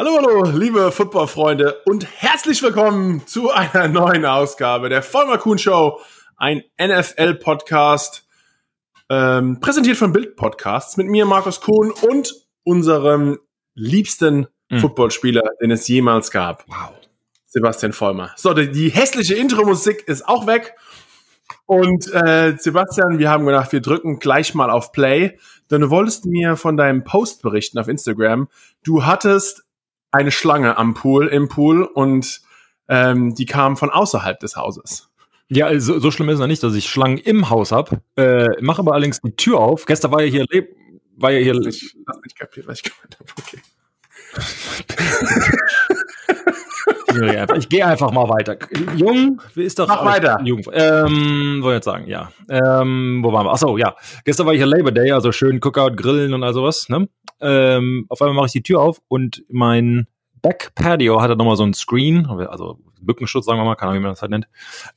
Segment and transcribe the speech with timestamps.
[0.00, 5.98] Hallo, hallo, liebe Footballfreunde und herzlich willkommen zu einer neuen Ausgabe der Vollmer Kuhn Show,
[6.36, 8.24] ein NFL-Podcast,
[9.08, 12.32] ähm, präsentiert von Bild Podcasts mit mir, Markus Kuhn und
[12.62, 13.40] unserem
[13.74, 14.78] liebsten mhm.
[14.78, 16.64] Footballspieler, den es jemals gab.
[16.68, 16.94] Wow.
[17.46, 18.30] Sebastian Vollmer.
[18.36, 20.76] So, die, die hässliche Intro-Musik ist auch weg.
[21.66, 25.40] Und äh, Sebastian, wir haben gedacht, wir drücken gleich mal auf Play,
[25.72, 28.48] denn du wolltest mir von deinem Post berichten auf Instagram.
[28.84, 29.64] Du hattest
[30.10, 32.40] eine Schlange am Pool, im Pool und
[32.88, 35.08] ähm, die kam von außerhalb des Hauses.
[35.50, 38.02] Ja, also, so schlimm ist es noch nicht, dass ich Schlangen im Haus habe.
[38.16, 39.86] Äh, mache aber allerdings die Tür auf.
[39.86, 40.44] Gestern war ja hier,
[41.16, 41.54] war ja hier.
[41.66, 43.30] Ich habe nicht kapiert, was ich gemeint habe.
[43.38, 43.58] Okay.
[47.58, 48.56] ich gehe einfach mal weiter.
[48.94, 49.88] Jung, wie ist doch.
[49.88, 50.38] Mach weiter.
[50.44, 52.30] Jung, ähm, wollte jetzt sagen, ja.
[52.48, 53.52] Ähm, wo waren wir?
[53.52, 53.94] Achso, ja.
[54.24, 57.08] Gestern war hier Labor Day, also schön Cookout, Grillen und all sowas, ne?
[57.40, 60.06] Ähm, auf einmal mache ich die Tür auf und mein
[60.42, 64.06] Back Patio hatte nochmal so ein Screen, also Bückenschutz, sagen wir mal, keine Ahnung, wie
[64.06, 64.48] man das halt nennt.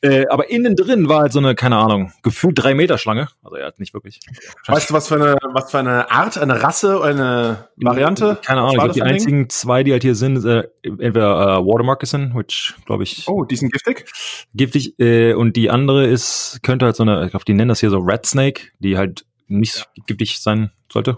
[0.01, 3.27] Äh, aber innen drin war halt so eine, keine Ahnung, gefühlt drei Meter Schlange.
[3.43, 4.19] Also er hat nicht wirklich.
[4.67, 8.39] Weißt du, was für eine, was für eine Art, eine Rasse, eine Variante?
[8.43, 12.33] Keine Ahnung, ich glaub, die einzigen zwei, die halt hier sind, äh, entweder äh, Watermoccasin,
[12.35, 13.27] which, glaube ich.
[13.27, 14.05] Oh, die sind giftig?
[14.53, 17.79] Giftig, äh, und die andere ist, könnte halt so eine, ich glaube, die nennen das
[17.79, 20.03] hier so Red Snake, die halt nicht ja.
[20.07, 21.17] giftig sein sollte.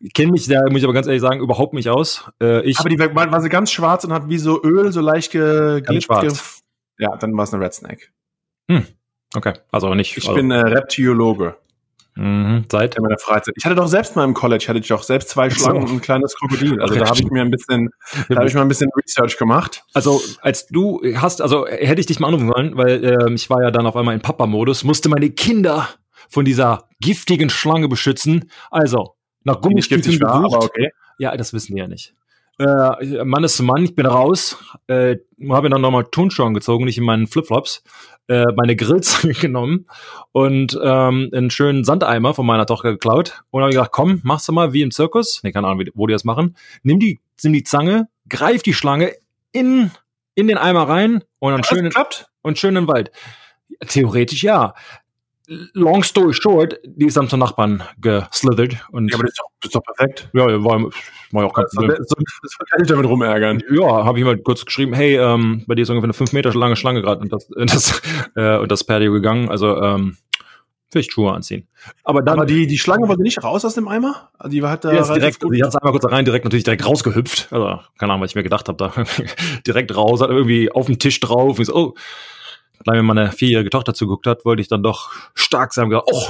[0.00, 2.30] Ich kenne mich da, muss ich aber ganz ehrlich sagen, überhaupt nicht aus.
[2.42, 5.00] Äh, ich aber die war, war sie ganz schwarz und hat wie so Öl so
[5.00, 6.62] leicht ge, ganz schwarz.
[6.98, 8.06] Ja, dann war es eine Red Snake.
[8.70, 8.86] Hm.
[9.34, 10.16] Okay, also nicht.
[10.16, 10.34] Ich also.
[10.34, 11.56] bin äh, Reptiologe.
[12.18, 13.54] Mhm, seit in meiner Freizeit.
[13.56, 15.86] Ich hatte doch selbst mal im College hatte ich doch selbst zwei Schlangen so.
[15.86, 16.82] und ein kleines Krokodil.
[16.82, 17.90] Also da habe ich mir ein bisschen,
[18.28, 19.84] da habe ich mal ein bisschen Research gemacht.
[19.94, 23.62] Also als du hast, also hätte ich dich mal anrufen wollen, weil äh, ich war
[23.62, 25.88] ja dann auf einmal in Papa-Modus, musste meine Kinder
[26.28, 28.50] von dieser giftigen Schlange beschützen.
[28.70, 30.24] Also, nach Gummistiefeln gesucht.
[30.24, 30.90] aber okay.
[31.18, 32.14] Ja, das wissen die ja nicht.
[32.58, 34.58] Äh, Mann ist Mann, ich bin raus.
[34.88, 35.16] Äh,
[35.48, 37.84] habe dann nochmal Turnschuhe gezogen, nicht in meinen Flipflops.
[38.26, 39.86] Äh, meine Grills genommen
[40.32, 43.42] und ähm, einen schönen Sandeimer von meiner Tochter geklaut.
[43.50, 45.40] Und habe gesagt, komm, machst du mal wie im Zirkus.
[45.42, 46.56] Nee, keine Ahnung, wo die das machen.
[46.82, 49.12] Nimm die, nimm die Zange, greif die Schlange
[49.52, 49.92] in,
[50.34, 51.90] in den Eimer rein und dann schön,
[52.42, 53.12] und schön in den Wald.
[53.86, 54.74] Theoretisch ja
[55.72, 58.76] long story short, die ist dann zum Nachbarn geslithert.
[58.90, 60.30] Und ja, aber das ist doch, das ist doch perfekt.
[60.34, 60.82] Ja, war,
[61.32, 61.96] war ja auch kein Problem.
[61.96, 63.62] Das, das kann ich damit rumärgern.
[63.70, 66.54] Ja, habe ich mal kurz geschrieben, hey, ähm, bei dir ist ungefähr eine 5 Meter
[66.54, 68.02] lange Schlange gerade und das, das,
[68.36, 69.48] äh, und das Patio gegangen.
[69.48, 70.16] Also, ähm,
[70.90, 71.66] vielleicht Schuhe anziehen.
[72.04, 72.38] Aber dann.
[72.38, 74.30] Aber die, die Schlange wollte nicht raus aus dem Eimer?
[74.38, 74.92] Also die hat da.
[74.92, 77.52] Ja, direkt, die hat es einmal kurz rein, direkt natürlich direkt rausgehüpft.
[77.52, 78.92] Also, keine Ahnung, was ich mir gedacht habe, da
[79.66, 81.58] direkt raus, hat irgendwie auf dem Tisch drauf.
[81.58, 81.94] Und so, oh,
[82.84, 86.28] Nachdem mir meine vierjährige Tochter zuguckt hat, wollte ich dann doch stark sein oh,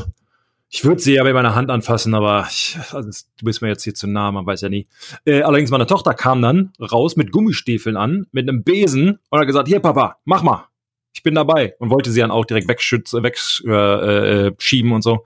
[0.70, 3.84] ich würde sie ja mit meiner Hand anfassen, aber ich, also, du bist mir jetzt
[3.84, 4.86] hier zu nah, man weiß ja nie.
[5.24, 9.46] Äh, allerdings meine Tochter kam dann raus mit Gummistiefeln an, mit einem Besen und hat
[9.46, 10.66] gesagt, hier Papa, mach mal,
[11.14, 15.24] ich bin dabei und wollte sie dann auch direkt wegschützen, wegschieben äh, äh, und so.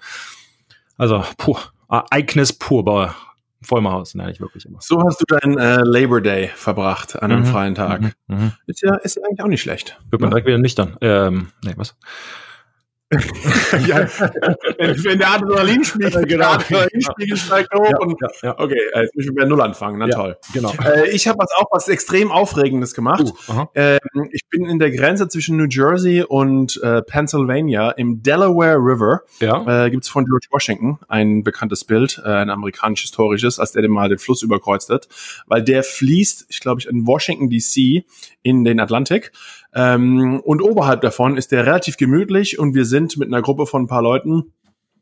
[0.96, 1.56] Also, puh,
[1.88, 3.10] Ereignis pur bei
[3.62, 4.78] Vollmerhaus, nein, nicht wirklich immer.
[4.80, 8.00] So hast du deinen äh, Labor Day verbracht an einem mhm, freien Tag.
[8.00, 8.52] Mhm, mhm.
[8.66, 10.00] ist, ja, ist ja eigentlich auch nicht schlecht.
[10.10, 10.34] Wird man ja.
[10.34, 10.96] direkt wieder nüchtern.
[11.00, 11.96] Ähm, nee, was?
[13.86, 14.08] ja,
[14.78, 16.52] wenn, wenn, der Adrenalin spiegelt, genau.
[16.52, 20.36] Adrenalinspiegel steigt hoch ja, und ja, okay, jetzt müssen wir bei Null anfangen, na toll.
[20.52, 20.72] Genau.
[20.82, 23.32] Äh, ich habe was auch was extrem Aufregendes gemacht.
[23.48, 23.98] Uh, ähm,
[24.32, 29.20] ich bin in der Grenze zwischen New Jersey und äh, Pennsylvania im Delaware River.
[29.38, 29.84] Ja.
[29.84, 33.82] Äh, Gibt es von George Washington ein bekanntes Bild, äh, ein amerikanisch historisches, als der
[33.82, 35.08] den mal den Fluss überkreuzt hat,
[35.46, 38.04] weil der fließt, ich glaube ich, in Washington D.C.
[38.42, 39.32] in den Atlantik.
[39.74, 43.82] Ähm, und oberhalb davon ist der relativ gemütlich und wir sind mit einer Gruppe von
[43.82, 44.52] ein paar Leuten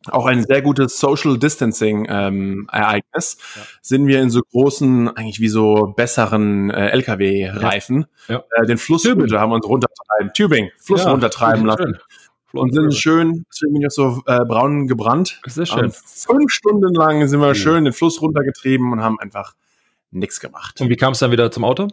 [0.08, 3.36] auch ein sehr gutes Social Distancing ähm, Ereignis.
[3.54, 3.62] Ja.
[3.82, 8.42] Sind wir in so großen, eigentlich wie so besseren äh, LKW-Reifen, ja.
[8.56, 11.98] äh, den Fluss runter haben uns runtertreiben, Tubing, Fluss ja, runtertreiben lassen.
[12.52, 15.40] Und sind schön, deswegen bin ich auch so äh, braun gebrannt.
[15.44, 15.84] Das ist schön.
[15.84, 19.54] Und fünf Stunden lang sind wir schön den Fluss runtergetrieben und haben einfach
[20.10, 20.80] nichts gemacht.
[20.80, 21.88] Und wie kam es dann wieder zum Auto?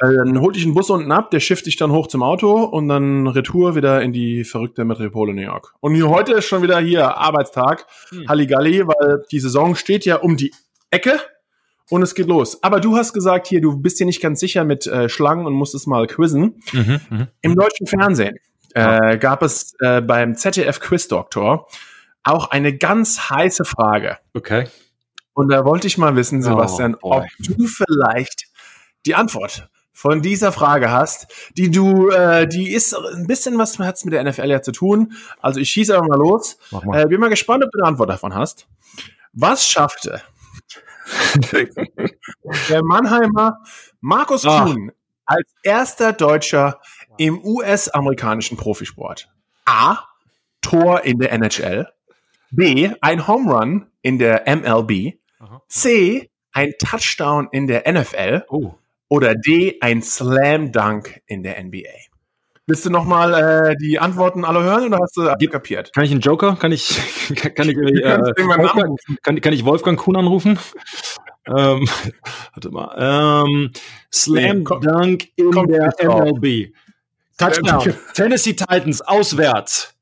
[0.00, 2.64] Äh, dann holte ich einen Bus unten ab, der schifft ich dann hoch zum Auto
[2.64, 5.74] und dann Retour wieder in die verrückte Metropole New York.
[5.80, 8.26] Und heute ist schon wieder hier Arbeitstag, hm.
[8.26, 10.52] Halligalli, weil die Saison steht ja um die
[10.90, 11.20] Ecke
[11.90, 12.62] und es geht los.
[12.62, 15.52] Aber du hast gesagt hier, du bist dir nicht ganz sicher mit äh, Schlangen und
[15.52, 16.62] musstest mal quizzen.
[16.72, 17.28] Mhm, mh.
[17.42, 18.38] Im deutschen Fernsehen
[18.74, 21.66] äh, gab es äh, beim ZDF Quiz Doktor
[22.22, 24.16] auch eine ganz heiße Frage.
[24.32, 24.66] Okay.
[25.34, 28.46] Und da wollte ich mal wissen, Sebastian, oh, ob du vielleicht
[29.06, 29.68] die Antwort
[30.00, 31.26] von dieser Frage hast,
[31.58, 35.12] die du, äh, die ist ein bisschen was hat's mit der NFL ja zu tun.
[35.42, 36.56] Also ich schieße einfach mal los.
[36.70, 37.02] Mal.
[37.02, 38.66] Äh, bin mal gespannt, ob du eine Antwort davon hast.
[39.34, 40.22] Was schaffte
[42.70, 43.58] Der Mannheimer
[44.00, 44.64] Markus Ah.
[44.64, 44.90] Kuhn
[45.26, 46.80] als erster Deutscher
[47.18, 49.28] im US-amerikanischen Profisport.
[49.66, 49.98] A.
[50.62, 51.88] Tor in der NHL.
[52.50, 52.90] B.
[53.02, 55.18] Ein Home Run in der MLB.
[55.40, 55.60] Aha.
[55.68, 56.30] C.
[56.52, 58.46] Ein Touchdown in der NFL.
[58.48, 58.76] Oh.
[59.10, 59.76] Oder D.
[59.80, 61.80] Ein Slam Dunk in der NBA.
[62.66, 65.92] Willst du nochmal äh, die Antworten alle hören oder hast du alles kapiert?
[65.92, 66.54] Kann ich einen Joker?
[66.54, 66.96] Kann ich,
[67.56, 70.56] kann ich, Du kannst äh, Wolfgang, kann, kann ich Wolfgang Kuhn anrufen?
[71.48, 71.88] ähm,
[72.54, 73.44] warte mal.
[73.44, 73.72] Ähm,
[74.12, 75.92] Slam Nee, komm- Dunk in kommt der.
[76.00, 76.72] MLB.
[77.36, 77.92] Touchdown.
[78.14, 79.94] Tennessee Titans auswärts.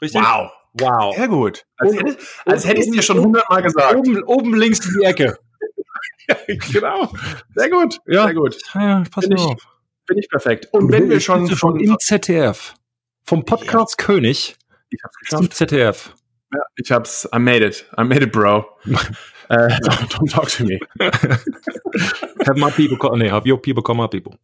[0.00, 0.22] Richtig?
[0.22, 0.50] Wow.
[0.80, 1.14] Wow.
[1.16, 1.66] Sehr gut.
[1.76, 3.94] Als, Und- hätte, als und- hätte ich es dir schon hundertmal gesagt.
[3.96, 5.36] Oben, oben links in die Ecke.
[6.72, 7.12] genau.
[7.54, 7.98] Sehr gut.
[8.06, 8.24] Ja.
[8.24, 8.56] Sehr gut.
[8.74, 9.66] Ja, pass Bin ich- auf.
[10.06, 10.68] Bin ich perfekt.
[10.72, 12.74] Und wenn wir schon von im ZDF.
[13.24, 14.56] Vom Podcast König
[14.90, 15.54] ich hab's zum geschafft.
[15.56, 16.14] ZDF.
[16.54, 17.28] Ja, ich hab's.
[17.34, 17.84] I made it.
[17.98, 18.64] I made it, bro.
[19.48, 20.78] äh, don't, talk to me.
[22.46, 24.38] Have my people, co- nee, have your people come my people.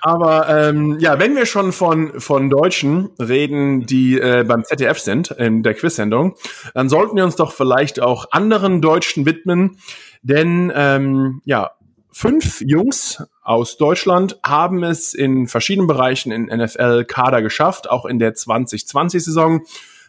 [0.00, 5.30] Aber ähm, ja, wenn wir schon von, von Deutschen reden, die äh, beim ZDF sind,
[5.32, 6.36] in der Quiz-Sendung,
[6.74, 9.78] dann sollten wir uns doch vielleicht auch anderen Deutschen widmen.
[10.22, 11.72] Denn ähm, ja,
[12.10, 18.34] fünf Jungs aus Deutschland haben es in verschiedenen Bereichen in NFL-Kader geschafft, auch in der
[18.34, 19.62] 2020-Saison.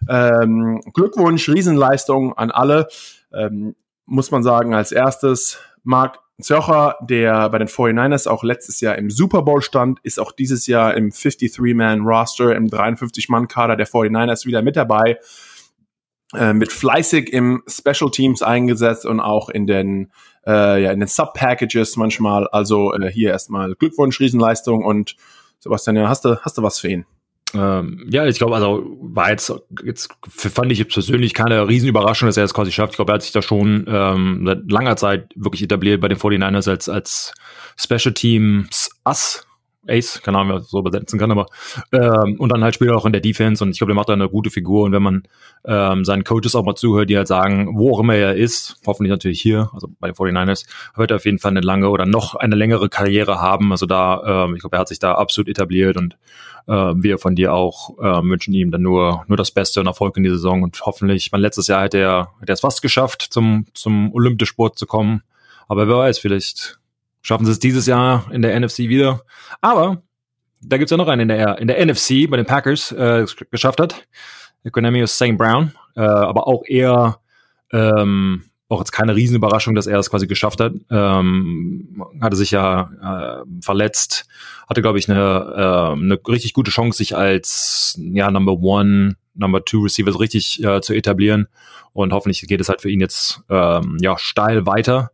[0.08, 2.88] Ähm, Glückwunsch, Riesenleistung an alle.
[3.34, 3.76] Ähm,
[4.06, 9.10] muss man sagen, als erstes Marc Zöcher, der bei den 49ers auch letztes Jahr im
[9.10, 14.78] Super Bowl stand, ist auch dieses Jahr im 53-Man-Roster, im 53-Mann-Kader der 49ers wieder mit
[14.78, 15.20] dabei.
[16.36, 20.12] Äh, mit fleißig im Special Teams eingesetzt und auch in den,
[20.46, 22.48] äh, ja, in den Sub-Packages manchmal.
[22.48, 25.16] Also äh, hier erstmal Glückwunsch, Riesenleistung und
[25.58, 27.06] Sebastian, ja, hast du, hast du was für ihn?
[27.56, 29.52] Ähm, ja, ich glaube, also war jetzt,
[29.84, 32.92] jetzt fand ich persönlich keine Riesenüberraschung, dass er das quasi schafft.
[32.92, 36.20] Ich glaube, er hat sich da schon ähm, seit langer Zeit wirklich etabliert bei den
[36.20, 37.34] 49ers als, als
[37.76, 39.48] Special Teams Ass.
[39.90, 41.48] Ace, keine Ahnung, das so übersetzen kann, aber
[41.92, 44.14] ähm, und dann halt später auch in der Defense und ich glaube, der macht da
[44.14, 45.24] eine gute Figur und wenn man
[45.66, 49.12] ähm, seinen Coaches auch mal zuhört, die halt sagen, wo auch immer er ist, hoffentlich
[49.12, 50.66] natürlich hier, also bei den 49ers,
[50.96, 53.72] wird er auf jeden Fall eine lange oder noch eine längere Karriere haben.
[53.72, 56.18] Also da, ähm, ich glaube, er hat sich da absolut etabliert und
[56.68, 60.16] äh, wir von dir auch äh, wünschen ihm dann nur, nur das Beste und Erfolg
[60.18, 63.28] in die Saison und hoffentlich, mein letztes Jahr hat er, hat er es fast geschafft,
[63.30, 65.24] zum, zum Olympisport zu kommen.
[65.68, 66.79] Aber wer weiß, vielleicht
[67.30, 69.22] schaffen sie es dieses Jahr in der NFC wieder.
[69.62, 70.02] Aber
[70.62, 73.36] da gibt's ja noch einen in der, in der NFC bei den Packers äh, es
[73.52, 74.08] geschafft hat.
[74.64, 75.38] Economius St.
[75.38, 77.20] Brown, äh, aber auch eher
[77.72, 80.74] ähm, auch jetzt keine Riesenüberraschung, dass er es quasi geschafft hat.
[80.90, 84.26] Ähm, hatte sich ja äh, verletzt,
[84.68, 89.64] hatte, glaube ich, eine, äh, eine richtig gute Chance, sich als ja, Number One, Number
[89.64, 91.48] Two Receiver richtig äh, zu etablieren.
[91.94, 95.12] Und hoffentlich geht es halt für ihn jetzt ähm, ja steil weiter.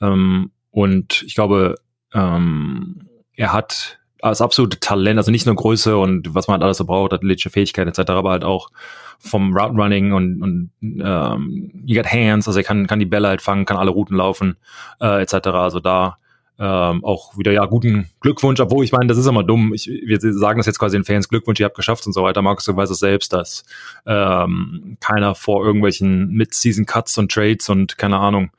[0.00, 1.76] Ähm, und ich glaube,
[2.12, 6.78] ähm, er hat als absolute Talent, also nicht nur Größe und was man halt alles
[6.78, 8.70] so braucht, athletische Fähigkeit etc., aber halt auch
[9.18, 13.28] vom Route Running und, und ähm, you got hands, also er kann, kann die Bälle
[13.28, 14.56] halt fangen, kann alle Routen laufen,
[15.00, 15.48] äh, etc.
[15.48, 16.18] Also da
[16.60, 19.72] ähm, auch wieder ja guten Glückwunsch, obwohl ich meine, das ist immer dumm.
[19.74, 22.42] Ich, wir sagen das jetzt quasi den Fans Glückwunsch, ihr habt geschafft und so weiter.
[22.42, 23.64] Markus, du weißt es selbst, dass
[24.06, 28.50] ähm, keiner vor irgendwelchen Mid-Season-Cuts und Trades und keine Ahnung.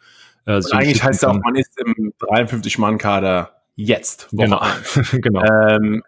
[0.55, 3.51] Und eigentlich heißt ja auch, man ist im 53-Mann-Kader
[3.81, 4.61] jetzt, Woche genau.
[5.13, 5.41] genau.
[5.41, 6.03] Ähm,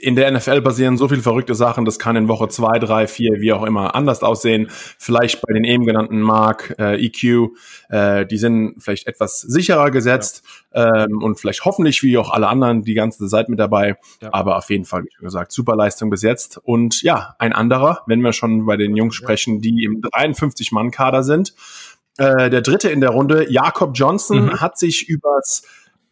[0.00, 3.40] in der NFL passieren so viele verrückte Sachen, das kann in Woche zwei, drei, vier,
[3.40, 4.66] wie auch immer, anders aussehen.
[4.98, 7.52] Vielleicht bei den eben genannten Mark, äh, EQ,
[7.88, 10.42] äh, die sind vielleicht etwas sicherer gesetzt
[10.72, 13.96] ähm, und vielleicht hoffentlich wie auch alle anderen die ganze Zeit mit dabei.
[14.20, 14.30] Ja.
[14.32, 16.58] Aber auf jeden Fall, wie schon gesagt, super Leistung bis jetzt.
[16.64, 21.54] Und ja, ein anderer, wenn wir schon bei den Jungs sprechen, die im 53-Mann-Kader sind.
[22.18, 24.60] Äh, der dritte in der Runde, Jakob Johnson, Mhm.
[24.60, 25.62] hat sich übers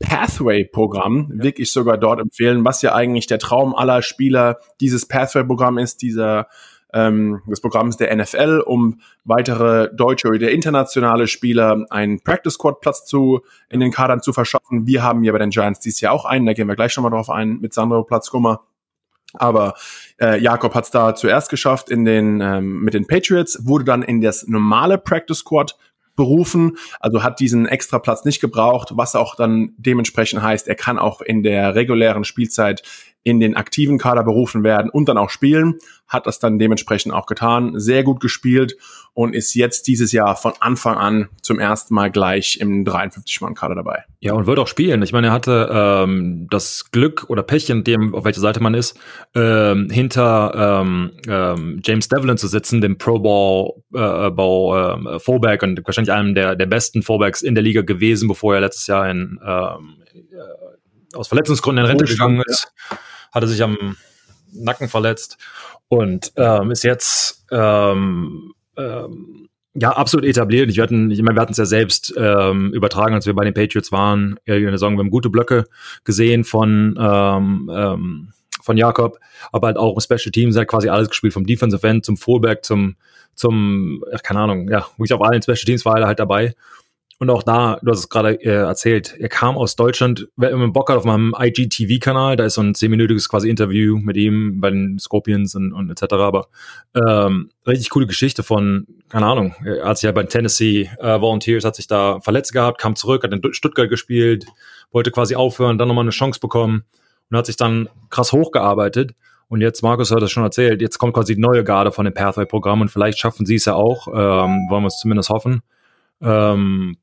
[0.00, 6.02] Pathway-Programm wirklich sogar dort empfehlen, was ja eigentlich der Traum aller Spieler dieses Pathway-Programm ist,
[6.02, 6.48] dieser
[6.94, 13.06] ähm, des Programms der NFL, um weitere deutsche oder internationale Spieler einen Practice Squad Platz
[13.06, 13.40] zu
[13.70, 14.86] in den Kadern zu verschaffen.
[14.86, 17.12] Wir haben ja bei den Giants dieses Jahr auch einen, da gehen wir gleich nochmal
[17.12, 18.60] drauf ein mit Sandro Platzkummer.
[19.32, 19.72] Aber
[20.20, 24.02] äh, Jakob hat es da zuerst geschafft in den ähm, mit den Patriots, wurde dann
[24.02, 25.74] in das normale Practice Squad
[26.22, 31.20] berufen, also hat diesen extra nicht gebraucht, was auch dann dementsprechend heißt, er kann auch
[31.20, 32.84] in der regulären Spielzeit
[33.24, 35.78] in den aktiven Kader berufen werden und dann auch spielen.
[36.08, 38.76] Hat das dann dementsprechend auch getan, sehr gut gespielt
[39.14, 44.04] und ist jetzt dieses Jahr von Anfang an zum ersten Mal gleich im 53-Mann-Kader dabei.
[44.20, 45.02] Ja, und wird auch spielen.
[45.02, 48.74] Ich meine, er hatte ähm, das Glück oder Pech, in dem, auf welcher Seite man
[48.74, 48.98] ist,
[49.34, 55.62] ähm, hinter ähm, ähm, James Devlin zu sitzen, dem Pro Bowl, äh, Bowl äh, Fullback
[55.62, 59.08] und wahrscheinlich einem der, der besten Fullbacks in der Liga gewesen, bevor er letztes Jahr
[59.10, 62.72] in, ähm, äh, aus Verletzungsgründen in Rente gegangen ist.
[63.32, 63.96] Hatte sich am
[64.52, 65.38] Nacken verletzt
[65.88, 70.70] und ähm, ist jetzt ähm, ähm, ja, absolut etabliert.
[70.70, 73.54] Ich hatten, ich meine, wir hatten es ja selbst ähm, übertragen, als wir bei den
[73.54, 74.38] Patriots waren.
[74.44, 75.64] In der Saison, wir haben gute Blöcke
[76.04, 79.18] gesehen von ähm, ähm, von Jakob,
[79.50, 82.64] aber halt auch im Special Teams hat quasi alles gespielt, vom Defensive End zum Fullback
[82.64, 82.96] zum
[83.34, 86.54] zum, ach, keine Ahnung, ja, wirklich auf allen Special Teams war er halt dabei.
[87.22, 90.66] Und auch da, du hast es gerade äh, erzählt, er kam aus Deutschland, wer immer
[90.72, 94.70] Bock hat auf meinem IGTV-Kanal, da ist so ein zehnminütiges quasi Interview mit ihm bei
[94.70, 96.14] den Scorpions und, und etc.
[96.14, 96.48] Aber
[96.96, 101.64] ähm, richtig coole Geschichte von, keine Ahnung, er hat sich ja bei Tennessee äh, Volunteers,
[101.64, 104.44] hat sich da verletzt gehabt, kam zurück, hat in Stuttgart gespielt,
[104.90, 106.82] wollte quasi aufhören, dann nochmal eine Chance bekommen
[107.30, 109.12] und hat sich dann krass hochgearbeitet.
[109.46, 112.14] Und jetzt, Markus hat das schon erzählt, jetzt kommt quasi die neue Garde von dem
[112.14, 115.62] Pathway-Programm und vielleicht schaffen sie es ja auch, ähm, wollen wir es zumindest hoffen.
[116.20, 116.96] Ähm,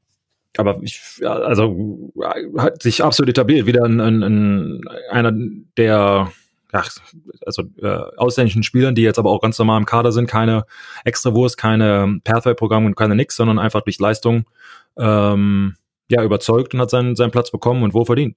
[0.58, 2.12] aber ich, also
[2.58, 5.32] hat sich absolut etabliert, wieder ein, ein, ein einer
[5.78, 6.32] der
[6.72, 6.84] ja,
[7.46, 10.66] also äh, ausländischen Spielern, die jetzt aber auch ganz normal im Kader sind, keine
[11.04, 14.46] Extrawurst, keine Pathway-Programm und keine nix, sondern einfach durch Leistung
[14.98, 15.76] ähm,
[16.10, 18.36] ja überzeugt und hat seinen, seinen Platz bekommen und wohl verdient.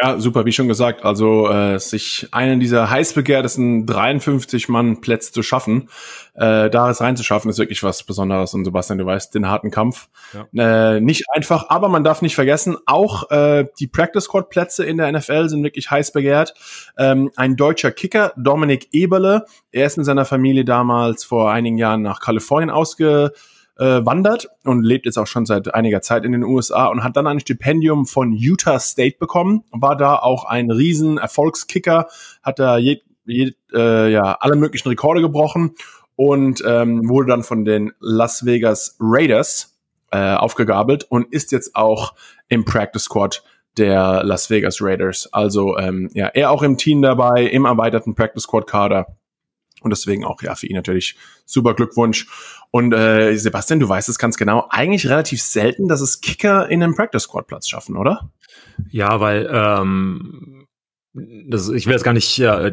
[0.00, 1.04] Ja, super, wie schon gesagt.
[1.04, 5.88] Also äh, sich einen dieser heiß begehrtesten 53-Mann-Plätze zu schaffen,
[6.34, 8.54] äh, da es reinzuschaffen, ist wirklich was Besonderes.
[8.54, 10.08] Und Sebastian, du weißt, den harten Kampf.
[10.52, 10.94] Ja.
[10.94, 15.48] Äh, nicht einfach, aber man darf nicht vergessen, auch äh, die Practice-Squad-Plätze in der NFL
[15.48, 16.54] sind wirklich heiß begehrt.
[16.96, 22.02] Ähm, ein deutscher Kicker, Dominik Eberle, er ist mit seiner Familie damals vor einigen Jahren
[22.02, 23.32] nach Kalifornien ausge
[23.78, 27.16] äh, wandert und lebt jetzt auch schon seit einiger Zeit in den USA und hat
[27.16, 32.08] dann ein Stipendium von Utah State bekommen, war da auch ein riesen Erfolgskicker,
[32.42, 35.74] hat da je, je, äh, ja, alle möglichen Rekorde gebrochen
[36.16, 39.78] und ähm, wurde dann von den Las Vegas Raiders
[40.10, 42.14] äh, aufgegabelt und ist jetzt auch
[42.48, 43.44] im Practice Squad
[43.76, 45.32] der Las Vegas Raiders.
[45.32, 49.17] Also ähm, ja, er auch im Team dabei, im erweiterten Practice Squad Kader.
[49.82, 52.26] Und deswegen auch ja für ihn natürlich super Glückwunsch.
[52.70, 56.82] Und äh, Sebastian, du weißt es ganz genau, eigentlich relativ selten, dass es Kicker in
[56.82, 58.30] einem Practice Squad Platz schaffen, oder?
[58.90, 60.66] Ja, weil ähm,
[61.14, 62.70] das, ich will jetzt gar nicht ja,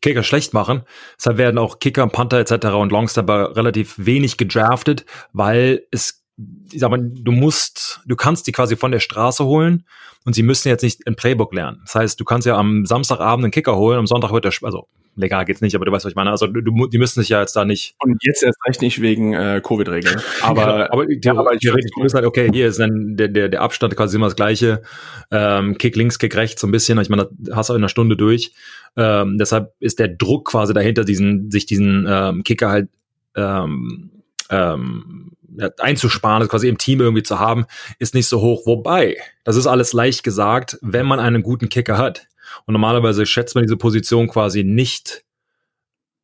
[0.00, 0.82] Kicker schlecht machen.
[1.18, 2.66] Deshalb werden auch Kicker, Panther etc.
[2.68, 6.25] und Longstepper relativ wenig gedraftet, weil es
[6.70, 9.84] ich sag mal, du musst, du kannst die quasi von der Straße holen
[10.24, 11.80] und sie müssen jetzt nicht ein Playbook lernen.
[11.84, 14.86] Das heißt, du kannst ja am Samstagabend einen Kicker holen, am Sonntag wird der, also
[15.16, 16.30] legal geht's nicht, aber du weißt, was ich meine.
[16.30, 17.94] Also du, die müssen sich ja jetzt da nicht.
[18.00, 20.20] Und jetzt erst recht nicht wegen äh, Covid-Regeln.
[20.42, 23.62] Aber, aber, die, ja, aber ich ist halt, okay, hier ist dann der, der, der
[23.62, 24.82] Abstand quasi immer das gleiche.
[25.30, 27.00] Ähm, Kick links, Kick rechts so ein bisschen.
[27.00, 28.52] Ich meine, das hast du in einer Stunde durch.
[28.96, 32.88] Ähm, deshalb ist der Druck quasi dahinter, diesen, sich diesen ähm, Kicker halt
[33.34, 34.10] ähm,
[34.50, 35.32] ähm,
[35.78, 37.66] einzusparen, das quasi im Team irgendwie zu haben,
[37.98, 38.66] ist nicht so hoch.
[38.66, 42.26] Wobei, das ist alles leicht gesagt, wenn man einen guten Kicker hat.
[42.64, 45.24] Und normalerweise schätzt man diese Position quasi nicht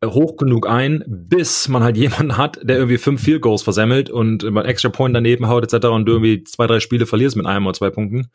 [0.01, 4.11] äh, hoch genug ein, bis man halt jemanden hat, der irgendwie fünf Field Goals versemmelt
[4.11, 5.87] und über Extra Point daneben haut etc.
[5.89, 8.31] und du irgendwie zwei, drei Spiele verlierst mit einem oder zwei Punkten.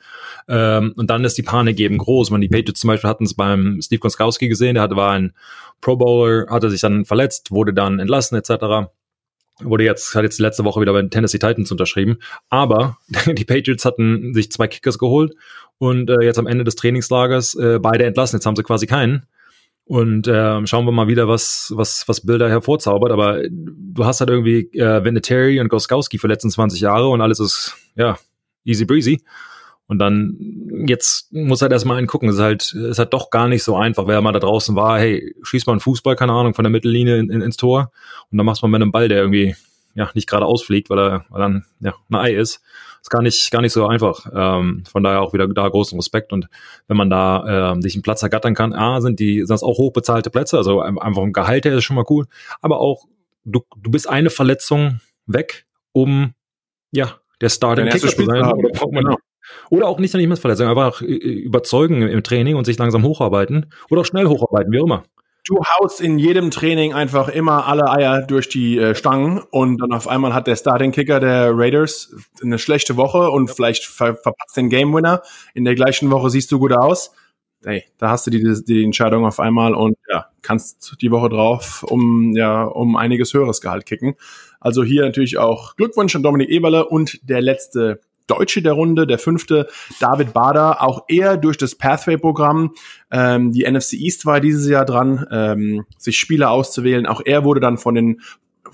[0.48, 2.32] Ähm, und dann ist die Panik eben groß.
[2.32, 5.34] Man, die Patriots zum Beispiel hatten es beim Steve Konskowski gesehen, der hatte, war ein
[5.82, 8.90] Pro Bowler, hatte sich dann verletzt, wurde dann entlassen etc
[9.62, 12.18] wurde jetzt, hat jetzt letzte Woche wieder bei den Tennessee Titans unterschrieben.
[12.50, 12.98] Aber
[13.28, 15.34] die Patriots hatten sich zwei Kickers geholt
[15.78, 18.38] und äh, jetzt am Ende des Trainingslagers äh, beide entlassen.
[18.38, 19.28] Jetzt haben sie quasi keinen.
[19.86, 23.12] Und äh, schauen wir mal wieder, was, was, was Bilder hervorzaubert.
[23.12, 27.40] Aber du hast halt irgendwie äh, Vinatieri und Goskowski für letzten 20 Jahre und alles
[27.40, 28.18] ist, ja,
[28.66, 29.22] easy breezy.
[29.88, 32.30] Und dann, jetzt muss halt erstmal einen gucken.
[32.30, 34.76] Es ist halt, es ist halt doch gar nicht so einfach, wer mal da draußen
[34.76, 37.92] war, hey, schieß mal einen Fußball, keine Ahnung, von der Mittellinie in, in, ins Tor.
[38.30, 39.56] Und dann machst du mal mit einem Ball, der irgendwie,
[39.96, 42.62] ja, nicht gerade ausfliegt, weil er, weil dann, ja, ein Ei ist.
[43.02, 44.26] Ist gar nicht, gar nicht so einfach.
[44.36, 46.34] Ähm, von daher auch wieder da großen Respekt.
[46.34, 46.50] Und
[46.88, 49.78] wenn man da ähm, sich einen Platz ergattern kann, A, sind die, sind das auch
[49.78, 52.26] hochbezahlte Plätze, also einfach im Gehalt her ist schon mal cool.
[52.60, 53.06] Aber auch,
[53.46, 56.34] du, du bist eine Verletzung weg, um
[56.92, 58.44] ja, der Starting Kicker zu sein.
[58.44, 59.18] Oder genau.
[59.70, 63.68] Oder auch nicht an jemand Verletzung, einfach äh, überzeugen im Training und sich langsam hocharbeiten
[63.90, 65.04] oder auch schnell hocharbeiten, wie auch immer.
[65.48, 69.94] Du haust in jedem Training einfach immer alle Eier durch die äh, Stangen und dann
[69.94, 72.14] auf einmal hat der Starting Kicker der Raiders
[72.44, 75.22] eine schlechte Woche und vielleicht ver verpasst den Game Winner.
[75.54, 77.14] In der gleichen Woche siehst du gut aus.
[77.64, 81.84] ey, da hast du die, die Entscheidung auf einmal und ja, kannst die Woche drauf
[81.84, 84.16] um ja um einiges höheres Gehalt kicken.
[84.60, 89.20] Also hier natürlich auch Glückwunsch an Dominik Eberle und der letzte Deutsche der Runde, der
[89.20, 89.68] fünfte,
[90.00, 92.74] David Bader, auch er durch das Pathway-Programm.
[93.12, 97.08] Ähm, die NFC East war dieses Jahr dran, ähm, sich Spieler auszuwählen.
[97.08, 98.22] Auch er wurde dann von den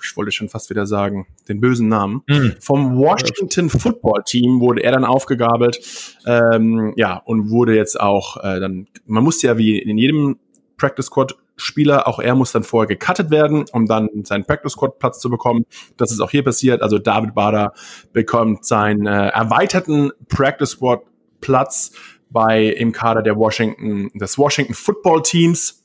[0.04, 2.24] ich wollte schon fast wieder sagen, den bösen Namen.
[2.28, 2.56] Mhm.
[2.60, 5.80] Vom Washington Football Team wurde er dann aufgegabelt,
[6.26, 10.38] ähm, ja, und wurde jetzt auch äh, dann, man muss ja wie in jedem
[10.78, 15.00] Practice Squad Spieler, auch er muss dann vorher gecuttet werden, um dann seinen Practice Squad
[15.00, 15.66] Platz zu bekommen.
[15.98, 16.82] Das ist auch hier passiert.
[16.82, 17.74] Also David Bader
[18.12, 21.02] bekommt seinen äh, erweiterten Practice Squad
[21.42, 21.92] Platz
[22.30, 25.83] bei im Kader der Washington des Washington Football Teams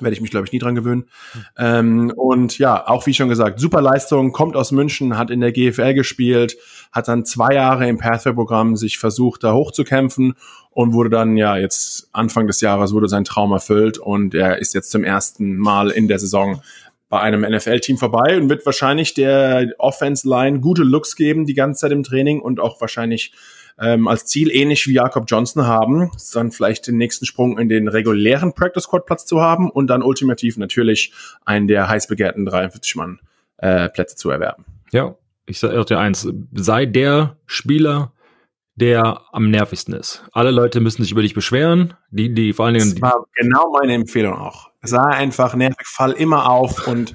[0.00, 1.04] werde ich mich, glaube ich, nie dran gewöhnen.
[1.34, 1.40] Mhm.
[1.58, 5.52] Ähm, und ja, auch wie schon gesagt, super Leistung, kommt aus München, hat in der
[5.52, 6.56] GFL gespielt,
[6.92, 10.34] hat dann zwei Jahre im Pathway-Programm sich versucht, da hochzukämpfen
[10.70, 14.74] und wurde dann, ja, jetzt Anfang des Jahres wurde sein Traum erfüllt und er ist
[14.74, 16.60] jetzt zum ersten Mal in der Saison
[17.08, 21.92] bei einem NFL-Team vorbei und wird wahrscheinlich der Offense-Line gute Looks geben die ganze Zeit
[21.92, 23.32] im Training und auch wahrscheinlich
[23.78, 27.88] ähm, als Ziel ähnlich wie Jakob Johnson haben, dann vielleicht den nächsten Sprung in den
[27.88, 31.12] regulären Practice Squad Platz zu haben und dann ultimativ natürlich
[31.44, 33.20] einen der heiß begehrten 43 Mann
[33.58, 34.64] äh, Plätze zu erwerben.
[34.92, 35.16] Ja,
[35.46, 38.12] ich sage dir eins, sei der Spieler,
[38.76, 40.24] der am nervigsten ist.
[40.32, 42.90] Alle Leute müssen sich über dich beschweren, die, die vor allen Dingen.
[42.92, 44.70] Das war genau meine Empfehlung auch.
[44.82, 47.14] Sei einfach nervig, fall immer auf und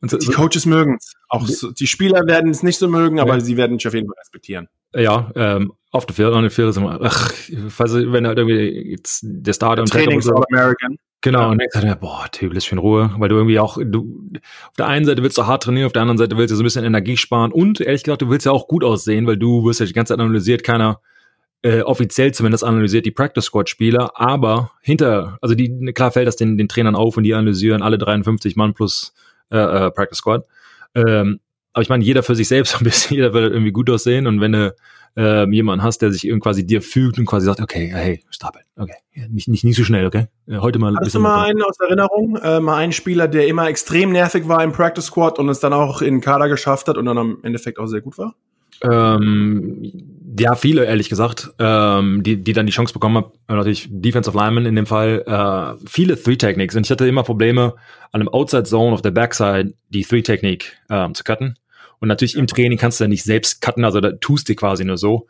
[0.00, 1.14] und so, die Coaches mögen es.
[1.28, 3.40] Auch so, die Spieler werden es nicht so mögen, aber ja.
[3.40, 4.68] sie werden dich auf jeden Fall respektieren.
[4.94, 7.32] Ja, ähm, auf der Field, on the Field immer, ach,
[7.68, 10.98] falls, wenn halt irgendwie jetzt der und Trainings so, American.
[11.20, 11.48] Genau, ja.
[11.48, 14.30] und dann sagt boah, Typ, lass in Ruhe, weil du irgendwie auch, du,
[14.68, 16.62] auf der einen Seite willst du hart trainieren, auf der anderen Seite willst du so
[16.62, 19.64] ein bisschen Energie sparen und ehrlich gesagt, du willst ja auch gut aussehen, weil du
[19.64, 21.00] wirst ja die ganze Zeit analysiert, keiner,
[21.62, 26.36] äh, offiziell zumindest analysiert die Practice Squad Spieler, aber hinter, also die, klar fällt das
[26.36, 29.12] den, den Trainern auf und die analysieren alle 53 Mann plus
[29.50, 30.44] äh, äh, Practice Squad.
[30.94, 31.40] Ähm,
[31.72, 34.26] aber ich meine, jeder für sich selbst ein bisschen, jeder will irgendwie gut aussehen.
[34.26, 34.74] Und wenn du
[35.16, 38.56] äh, jemanden hast, der sich irgendwie quasi dir fügt und quasi sagt, okay, hey, stop
[38.56, 38.94] it, okay,
[39.30, 42.36] nicht, nicht, nicht so schnell, okay, heute mal ein Hast du mal einen aus Erinnerung,
[42.36, 45.72] äh, mal einen Spieler, der immer extrem nervig war im Practice Squad und es dann
[45.72, 48.34] auch in Kader geschafft hat und dann am Endeffekt auch sehr gut war?
[48.82, 54.36] Ähm, ja, viele, ehrlich gesagt, ähm, die, die dann die Chance bekommen haben, natürlich Defensive
[54.36, 56.76] Linemen in dem Fall, äh, viele Three-Techniques.
[56.76, 57.74] Und ich hatte immer Probleme,
[58.12, 61.58] an einem Outside Zone auf der Backside die Three-Technik ähm, zu cutten.
[62.00, 64.84] Und natürlich im Training kannst du ja nicht selbst cutten, also da tust du quasi
[64.84, 65.26] nur so.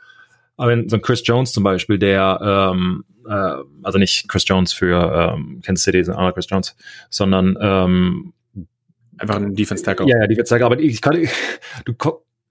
[0.56, 5.34] Aber so ein Chris Jones zum Beispiel, der, ähm, äh, also nicht Chris Jones für
[5.36, 6.76] ähm, Kansas City, ist ein anderer Chris Jones,
[7.10, 8.32] sondern ähm,
[9.18, 10.06] einfach ein Defense Tackle.
[10.08, 10.66] Ja, ja, Defense Tackle.
[10.66, 11.16] Aber ich kann,
[11.84, 11.94] du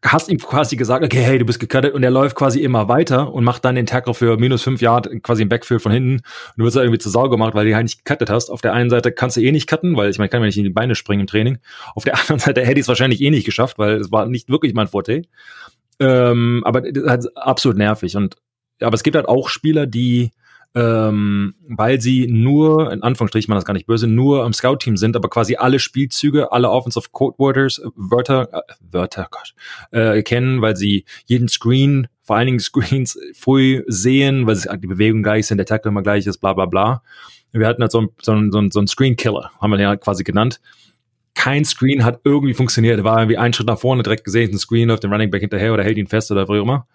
[0.03, 3.33] hast ihm quasi gesagt, okay, hey, du bist gecuttet und er läuft quasi immer weiter
[3.33, 6.23] und macht dann den Tackle für minus fünf Yard quasi im Backfield von hinten und
[6.57, 8.49] du wirst da irgendwie zur Sau gemacht, weil du halt nicht gecuttet hast.
[8.49, 10.57] Auf der einen Seite kannst du eh nicht cutten, weil ich meine, kann mir nicht
[10.57, 11.57] in die Beine springen im Training.
[11.95, 14.49] Auf der anderen Seite hätte ich es wahrscheinlich eh nicht geschafft, weil es war nicht
[14.49, 15.23] wirklich mein Forte.
[15.99, 18.38] Ähm, aber das ist halt absolut nervig und
[18.79, 20.31] aber es gibt halt auch Spieler, die
[20.75, 25.15] ähm, weil sie nur, in Anführungsstrichen, man das gar nicht böse, nur am Scout-Team sind,
[25.15, 29.53] aber quasi alle Spielzüge, alle Offensive Code äh, Wörter, äh, Wörter, Gott,
[29.91, 35.23] äh, kennen, weil sie jeden Screen, vor allen Dingen Screens früh sehen, weil die Bewegung
[35.23, 37.01] gleich sind, der Tackle immer gleich ist, bla bla bla.
[37.53, 39.88] Wir hatten halt so einen so ein, so ein, so ein Screen-Killer, haben wir den
[39.88, 40.60] halt quasi genannt.
[41.34, 42.97] Kein Screen hat irgendwie funktioniert.
[42.97, 45.41] Er war irgendwie einen Schritt nach vorne, direkt gesehen, ein Screen läuft dem Running Back
[45.41, 46.88] hinterher oder hält ihn fest oder wie auch immer.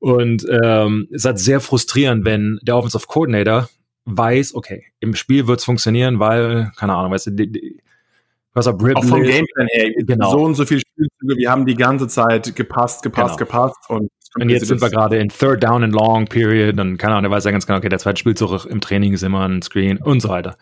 [0.00, 3.68] Und ähm, es ist halt sehr frustrierend, wenn der Offensive Coordinator
[4.04, 7.82] weiß, okay, im Spiel wird es funktionieren, weil, keine Ahnung, weißt du, die, die,
[8.54, 10.30] was auch vom Gameplan her, genau.
[10.30, 13.50] so und so viele Spielzüge, wir haben die ganze Zeit gepasst, gepasst, genau.
[13.50, 17.14] gepasst und und jetzt sind wir gerade in Third Down and Long Period und keine
[17.14, 19.62] Ahnung, der weiß ja ganz genau, okay, der zweite Spielzug im Training ist immer ein
[19.62, 20.56] Screen und so weiter.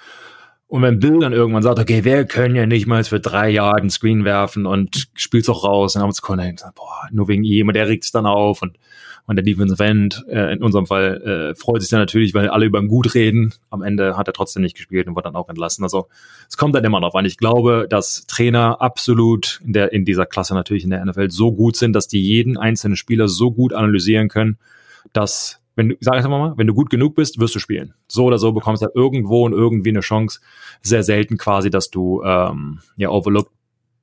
[0.69, 3.77] Und wenn Bill dann irgendwann sagt, okay, wir können ja nicht mal für drei Jahre
[3.77, 7.45] einen Screen werfen und spielt's auch raus, dann haben wir uns gesagt, boah, nur wegen
[7.45, 8.79] ihm und der regt es dann auf und
[9.27, 12.67] und der Defensive End, äh, in unserem Fall, äh, freut sich dann natürlich, weil alle
[12.67, 13.53] über ihn gut reden.
[13.71, 15.83] Am Ende hat er trotzdem nicht gespielt und wird dann auch entlassen.
[15.83, 16.07] Also
[16.49, 17.25] es kommt dann immer noch an.
[17.25, 21.53] Ich glaube, dass Trainer absolut in, der, in dieser Klasse natürlich in der NFL so
[21.53, 24.59] gut sind, dass die jeden einzelnen Spieler so gut analysieren können,
[25.13, 27.95] dass wenn du, sag ich mal, wenn du gut genug bist, wirst du spielen.
[28.09, 30.41] So oder so bekommst du halt irgendwo und irgendwie eine Chance.
[30.83, 33.53] Sehr selten quasi, dass du ähm, ja overlooked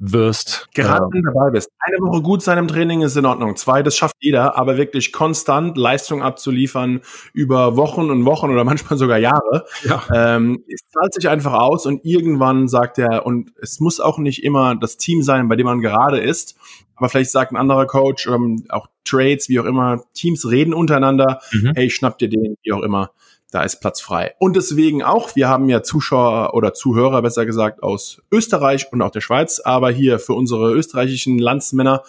[0.06, 0.68] wirst.
[0.74, 1.70] Gerade wenn du dabei bist.
[1.80, 3.56] Eine Woche gut sein im Training ist in Ordnung.
[3.56, 7.02] Zwei, das schafft jeder, aber wirklich konstant Leistung abzuliefern
[7.34, 10.04] über Wochen und Wochen oder manchmal sogar Jahre, ja.
[10.13, 14.44] ähm, es zahlt sich einfach aus und irgendwann sagt er, und es muss auch nicht
[14.44, 16.58] immer das Team sein, bei dem man gerade ist,
[16.96, 21.39] aber vielleicht sagt ein anderer Coach, ähm, auch Trades, wie auch immer, Teams reden untereinander,
[21.52, 21.72] mhm.
[21.76, 23.12] hey, schnapp dir den, wie auch immer
[23.54, 24.34] da ist Platz frei.
[24.39, 29.12] Und deswegen auch, wir haben ja Zuschauer oder Zuhörer, besser gesagt, aus Österreich und auch
[29.12, 32.04] der Schweiz, aber hier für unsere österreichischen Landsmänner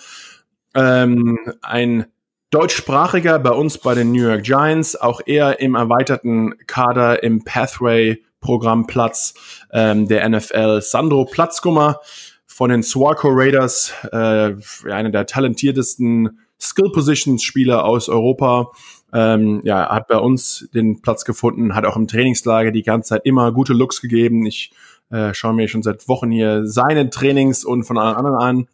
[0.75, 2.07] ähm, ein
[2.51, 8.87] deutschsprachiger bei uns bei den New York Giants, auch eher im erweiterten Kader im Pathway-Programm
[8.87, 9.35] Platz
[9.73, 12.01] ähm, der NFL, Sandro Platzgummer
[12.47, 14.55] von den Swarco Raiders, äh,
[14.89, 18.71] einer der talentiertesten Skill-Positions-Spieler aus Europa,
[19.15, 23.23] ähm, ja, hat bei uns den Platz gefunden, hat auch im Trainingslager die ganze Zeit
[23.25, 24.45] immer gute Looks gegeben.
[24.45, 24.73] Ich
[25.11, 28.69] äh, schaue mir schon seit Wochen hier seine Trainings und von allen anderen an.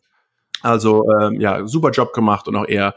[0.63, 2.95] Also ähm, ja, super Job gemacht und auch er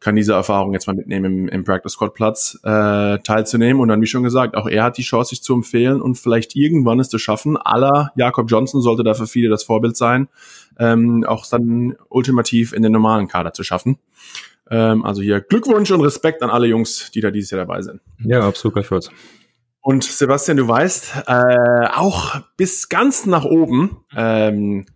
[0.00, 3.82] kann diese Erfahrung jetzt mal mitnehmen, im, im Practice Squad Platz äh, teilzunehmen.
[3.82, 6.54] Und dann, wie schon gesagt, auch er hat die Chance, sich zu empfehlen und vielleicht
[6.54, 7.56] irgendwann es zu schaffen.
[7.56, 10.28] Aller Jakob Johnson sollte dafür viele das Vorbild sein,
[10.78, 13.98] ähm, auch dann ultimativ in den normalen Kader zu schaffen.
[14.70, 18.00] Ähm, also hier Glückwunsch und Respekt an alle Jungs, die da dieses Jahr dabei sind.
[18.24, 19.10] Ja, absolut gleichfalls.
[19.80, 24.86] Und Sebastian, du weißt, äh, auch bis ganz nach oben ähm,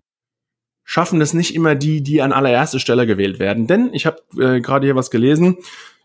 [0.85, 3.66] schaffen es nicht immer die, die an allererste Stelle gewählt werden.
[3.66, 5.56] Denn ich habe äh, gerade hier was gelesen.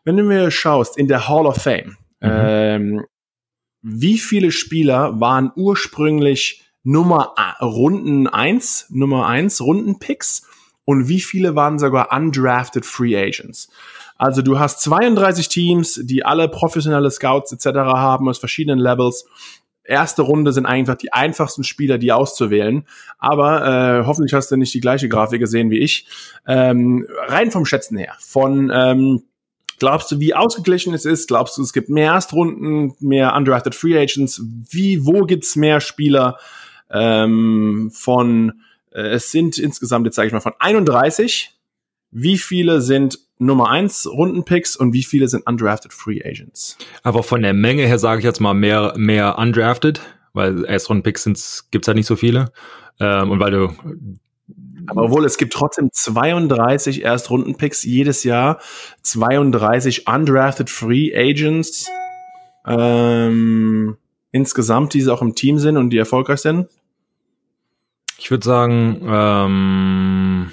[0.06, 2.30] Wenn du mir schaust in der Hall of Fame, mhm.
[2.32, 3.06] ähm,
[3.82, 10.48] wie viele Spieler waren ursprünglich Nummer Runden eins, Nummer eins Rundenpicks
[10.88, 13.70] und wie viele waren sogar undrafted Free Agents.
[14.16, 17.78] Also du hast 32 Teams, die alle professionelle Scouts etc.
[17.78, 19.26] haben aus verschiedenen Levels.
[19.84, 22.88] Erste Runde sind einfach die einfachsten Spieler, die auszuwählen.
[23.20, 26.08] Aber äh, hoffentlich hast du nicht die gleiche Grafik gesehen wie ich.
[26.48, 28.14] Ähm, rein vom Schätzen her.
[28.20, 29.24] Von ähm,
[29.80, 31.28] Glaubst du, wie ausgeglichen es ist?
[31.28, 34.42] Glaubst du, es gibt mehr Erstrunden, mehr undrafted Free Agents?
[34.70, 36.38] Wie, wo gibt's mehr Spieler
[36.90, 38.54] ähm, von
[38.92, 41.52] es sind insgesamt, jetzt sage ich mal, von 31.
[42.12, 46.78] Wie viele sind Nummer 1 Rundenpicks und wie viele sind undrafted Free Agents?
[47.04, 50.02] Aber von der Menge her sage ich jetzt mal mehr, mehr undrafted,
[50.34, 52.52] weil Erstrundenpicks gibt es halt nicht so viele.
[53.00, 53.70] Ähm, und weil du
[54.88, 58.60] aber obwohl es gibt trotzdem 32 Erstrundenpicks jedes Jahr,
[59.02, 61.90] 32 undrafted Free Agents
[62.66, 63.98] ähm,
[64.32, 66.68] insgesamt, die auch im Team sind und die erfolgreich sind.
[68.18, 70.52] Ich würde sagen, ähm,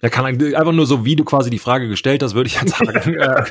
[0.00, 2.76] er kann einfach nur so, wie du quasi die Frage gestellt hast, würde ich jetzt
[2.76, 2.90] sagen.
[3.14, 3.44] äh,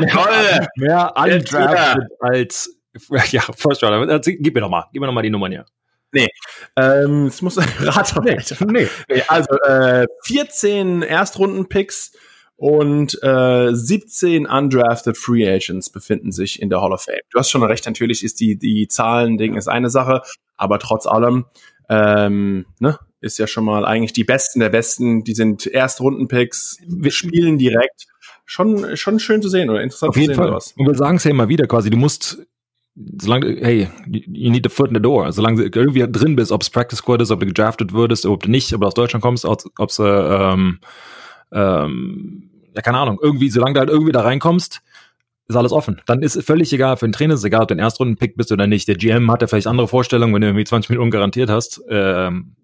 [0.00, 2.80] mehr, mehr undrafted als
[3.30, 4.20] ja, First Rounder.
[4.20, 5.66] Gib mir doch mal, gib mir doch mal die Nummern hier.
[6.12, 6.28] Nee,
[6.76, 8.88] ähm, es muss Rat nee, nee.
[9.08, 9.22] nee.
[9.28, 12.12] Also äh, 14 Erstrunden-Picks
[12.56, 17.20] und äh, 17 undrafted Free Agents befinden sich in der Hall of Fame.
[17.30, 20.22] Du hast schon recht, natürlich ist die die Zahlen-Ding ist eine Sache,
[20.56, 21.46] aber trotz allem
[21.90, 25.24] ähm, ne, ist ja schon mal eigentlich die Besten der Besten.
[25.24, 28.06] Die sind Erstrundenpicks, wir spielen direkt.
[28.46, 30.42] Schon, schon schön zu sehen oder interessant Auf jeden zu sehen.
[30.42, 30.48] Fall.
[30.48, 30.74] Sowas.
[30.76, 32.38] Und wir sagen es ja immer wieder quasi, du musst
[33.20, 35.32] solange, hey, you need a foot in the door.
[35.32, 38.42] Solange du irgendwie drin bist, ob es Practice Squad ist, ob du gedraftet würdest, ob
[38.42, 40.80] du nicht, ob du aus Deutschland kommst, ob es, äh, ähm,
[41.52, 44.82] ähm, ja, keine Ahnung, irgendwie, solange du halt irgendwie da reinkommst,
[45.50, 46.00] ist alles offen.
[46.06, 48.66] Dann ist völlig egal, für den Trainer ist egal, ob du ein Erstrunden-Pick bist oder
[48.66, 48.88] nicht.
[48.88, 51.82] Der GM hat ja vielleicht andere Vorstellungen, wenn du irgendwie 20 Minuten garantiert hast.
[51.88, 52.56] Ähm,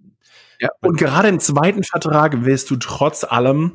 [0.60, 3.72] ja, und gerade im zweiten Vertrag wirst du trotz allem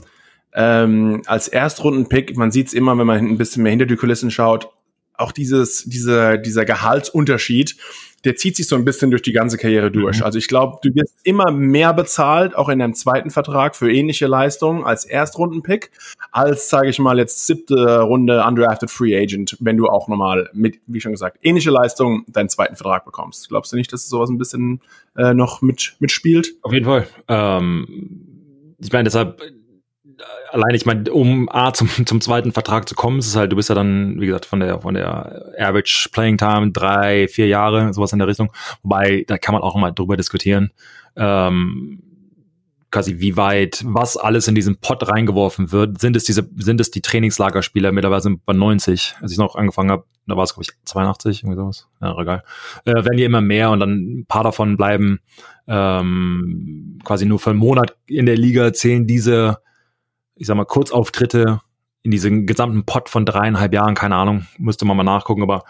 [0.53, 4.31] ähm, als Erstrunden-Pick, man sieht es immer, wenn man ein bisschen mehr hinter die Kulissen
[4.31, 4.69] schaut,
[5.13, 7.77] auch dieses, dieser, dieser Gehaltsunterschied
[8.23, 10.19] der zieht sich so ein bisschen durch die ganze Karriere durch.
[10.19, 10.23] Mhm.
[10.23, 14.27] Also ich glaube, du wirst immer mehr bezahlt, auch in deinem zweiten Vertrag für ähnliche
[14.27, 15.91] Leistungen als Erstrundenpick,
[16.31, 20.79] als, sage ich mal, jetzt siebte Runde undrafted Free Agent, wenn du auch nochmal mit,
[20.87, 23.49] wie schon gesagt, ähnliche Leistungen deinen zweiten Vertrag bekommst.
[23.49, 24.81] Glaubst du nicht, dass sowas ein bisschen
[25.15, 26.55] äh, noch mit, mitspielt?
[26.61, 27.07] Auf jeden Fall.
[27.27, 29.41] Ähm, ich meine, deshalb
[30.51, 33.55] allein, ich meine, um A zum, zum zweiten Vertrag zu kommen, ist es halt, du
[33.55, 37.93] bist ja dann, wie gesagt, von der von der Average Playing Time drei, vier Jahre,
[37.93, 38.51] sowas in der Richtung.
[38.83, 40.71] Wobei, da kann man auch mal drüber diskutieren.
[41.15, 42.03] Ähm,
[42.91, 45.99] quasi wie weit, was alles in diesen Pot reingeworfen wird.
[46.01, 49.91] Sind es diese, sind es die Trainingslagerspieler mittlerweile sind bei 90, als ich noch angefangen
[49.91, 51.87] habe, da war es, glaube ich, 82, irgendwie sowas.
[52.01, 52.43] Ja, egal.
[52.85, 55.21] Äh, werden die immer mehr und dann ein paar davon bleiben
[55.67, 59.59] ähm, quasi nur für einen Monat in der Liga, zählen diese
[60.41, 61.61] ich sag mal, Kurzauftritte
[62.01, 65.63] in diesem gesamten Pot von dreieinhalb Jahren, keine Ahnung, müsste man mal nachgucken, aber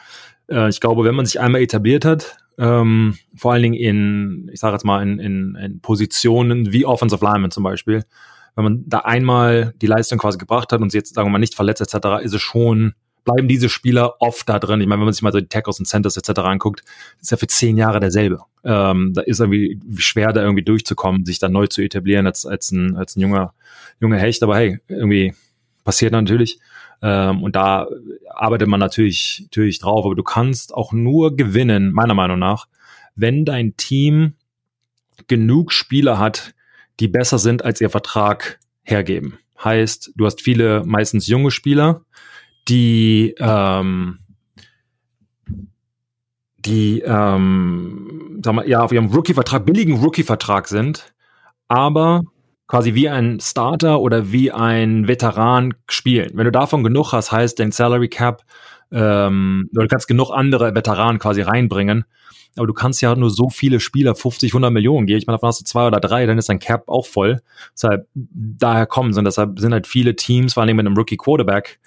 [0.49, 4.61] äh, ich glaube, wenn man sich einmal etabliert hat, ähm, vor allen Dingen in, ich
[4.61, 8.05] sage jetzt mal, in, in, in Positionen wie Offensive Lineman zum Beispiel,
[8.55, 11.39] wenn man da einmal die Leistung quasi gebracht hat und sie jetzt, sagen wir mal,
[11.39, 14.81] nicht verletzt etc., ist es schon bleiben diese Spieler oft da drin.
[14.81, 16.39] Ich meine, wenn man sich mal so die Tackles und Centers etc.
[16.39, 16.83] anguckt,
[17.21, 18.39] ist ja für zehn Jahre derselbe.
[18.63, 22.71] Ähm, da ist irgendwie schwer, da irgendwie durchzukommen, sich da neu zu etablieren als, als,
[22.71, 23.53] ein, als ein junger,
[23.99, 24.43] junger Hecht.
[24.43, 25.33] Aber hey, irgendwie
[25.83, 26.59] passiert natürlich.
[27.01, 27.87] Ähm, und da
[28.29, 32.67] arbeitet man natürlich, natürlich drauf, aber du kannst auch nur gewinnen, meiner Meinung nach,
[33.15, 34.33] wenn dein Team
[35.27, 36.53] genug Spieler hat,
[36.99, 39.37] die besser sind, als ihr Vertrag hergeben.
[39.63, 42.03] Heißt, du hast viele, meistens junge Spieler,
[42.67, 44.19] die, ähm,
[46.57, 51.13] die, ähm, sag mal, ja, auf ihrem Rookie-Vertrag, billigen Rookie-Vertrag sind,
[51.67, 52.21] aber
[52.67, 56.31] quasi wie ein Starter oder wie ein Veteran spielen.
[56.33, 58.43] Wenn du davon genug hast, heißt dein Salary Cap,
[58.91, 62.05] ähm, du kannst genug andere Veteranen quasi reinbringen,
[62.57, 65.49] aber du kannst ja nur so viele Spieler, 50, 100 Millionen, gehe ich mal davon
[65.49, 67.41] aus, zwei oder drei, dann ist dein Cap auch voll.
[67.73, 71.17] Deshalb, daher kommen sie und deshalb sind halt viele Teams, vor allem mit einem Rookie
[71.17, 71.79] Quarterback,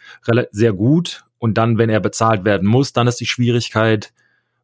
[0.51, 4.13] sehr gut und dann, wenn er bezahlt werden muss, dann ist die Schwierigkeit,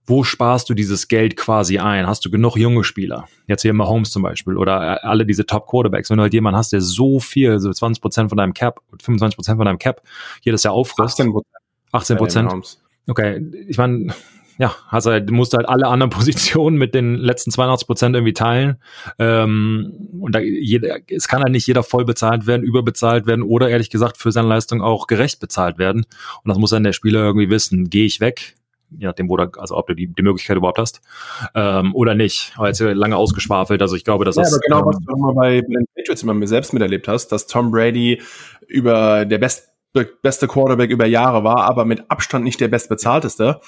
[0.06, 2.06] wo sparst du dieses Geld quasi ein?
[2.06, 3.28] Hast du genug junge Spieler?
[3.46, 6.10] Jetzt hier Mahomes zum Beispiel oder alle diese Top Quarterbacks.
[6.10, 9.36] Wenn du halt jemanden hast, der so viel, so 20 Prozent von deinem Cap, 25
[9.36, 10.02] Prozent von deinem Cap
[10.40, 11.20] jedes Jahr auffrisst.
[11.20, 11.54] 18 Prozent.
[11.92, 12.78] 18 Prozent.
[13.06, 14.12] Okay, ich meine,
[14.60, 18.76] ja, hast halt, musst halt alle anderen Positionen mit den letzten 82 Prozent irgendwie teilen.
[19.18, 23.70] Ähm, und da jeder, es kann halt nicht jeder voll bezahlt werden, überbezahlt werden oder
[23.70, 26.04] ehrlich gesagt für seine Leistung auch gerecht bezahlt werden.
[26.44, 27.88] Und das muss dann der Spieler irgendwie wissen.
[27.88, 28.54] Gehe ich weg?
[28.98, 31.00] je nachdem, wo du, also ob du die, die Möglichkeit überhaupt hast,
[31.54, 32.52] ähm, oder nicht.
[32.56, 34.54] Aber jetzt lange ausgeschwafelt, also ich glaube, dass ja, das.
[34.54, 37.70] Aber genau, ähm, was du mal bei den Patriots immer selbst miterlebt hast, dass Tom
[37.70, 38.20] Brady
[38.66, 39.68] über der best,
[40.22, 43.60] beste Quarterback über Jahre war, aber mit Abstand nicht der bestbezahlteste.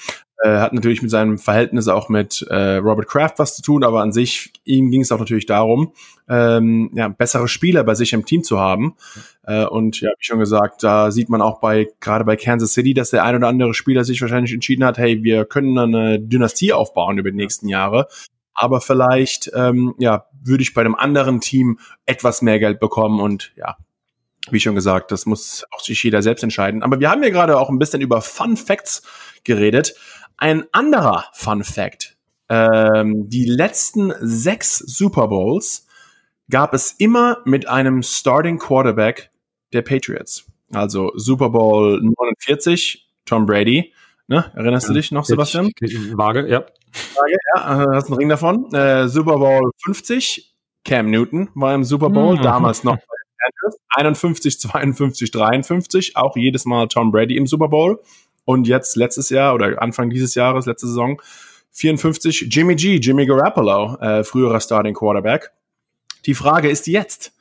[0.45, 4.03] Äh, hat natürlich mit seinem Verhältnis auch mit äh, Robert Kraft was zu tun, aber
[4.03, 5.93] an sich, ihm ging es auch natürlich darum,
[6.29, 8.97] ähm, ja, bessere Spieler bei sich im Team zu haben.
[9.45, 12.93] Äh, und ja, wie schon gesagt, da sieht man auch bei, gerade bei Kansas City,
[12.93, 16.73] dass der ein oder andere Spieler sich wahrscheinlich entschieden hat, hey, wir können eine Dynastie
[16.73, 18.09] aufbauen über die nächsten Jahre.
[18.53, 23.53] Aber vielleicht, ähm, ja, würde ich bei einem anderen Team etwas mehr Geld bekommen und
[23.55, 23.77] ja,
[24.51, 26.83] wie schon gesagt, das muss auch sich jeder selbst entscheiden.
[26.83, 29.03] Aber wir haben ja gerade auch ein bisschen über Fun Facts
[29.45, 29.95] geredet.
[30.43, 32.17] Ein anderer Fun Fact.
[32.49, 35.87] Ähm, die letzten sechs Super Bowls
[36.51, 39.31] gab es immer mit einem Starting Quarterback
[39.73, 40.45] der Patriots.
[40.73, 43.93] Also Super Bowl 49, Tom Brady.
[44.27, 44.51] Ne?
[44.57, 45.71] Erinnerst du dich noch, Sebastian?
[46.15, 46.65] Waage, ja.
[47.15, 48.75] Waage, ja, äh, hast einen Ring davon.
[48.75, 52.43] Äh, Super Bowl 50, Cam Newton war im Super Bowl, mhm.
[52.43, 58.01] damals noch bei den 51, 52, 53, auch jedes Mal Tom Brady im Super Bowl.
[58.45, 61.21] Und jetzt letztes Jahr oder Anfang dieses Jahres, letzte Saison,
[61.71, 65.51] 54 Jimmy G, Jimmy Garoppolo, äh, früherer Starting Quarterback.
[66.27, 67.33] Die Frage ist jetzt,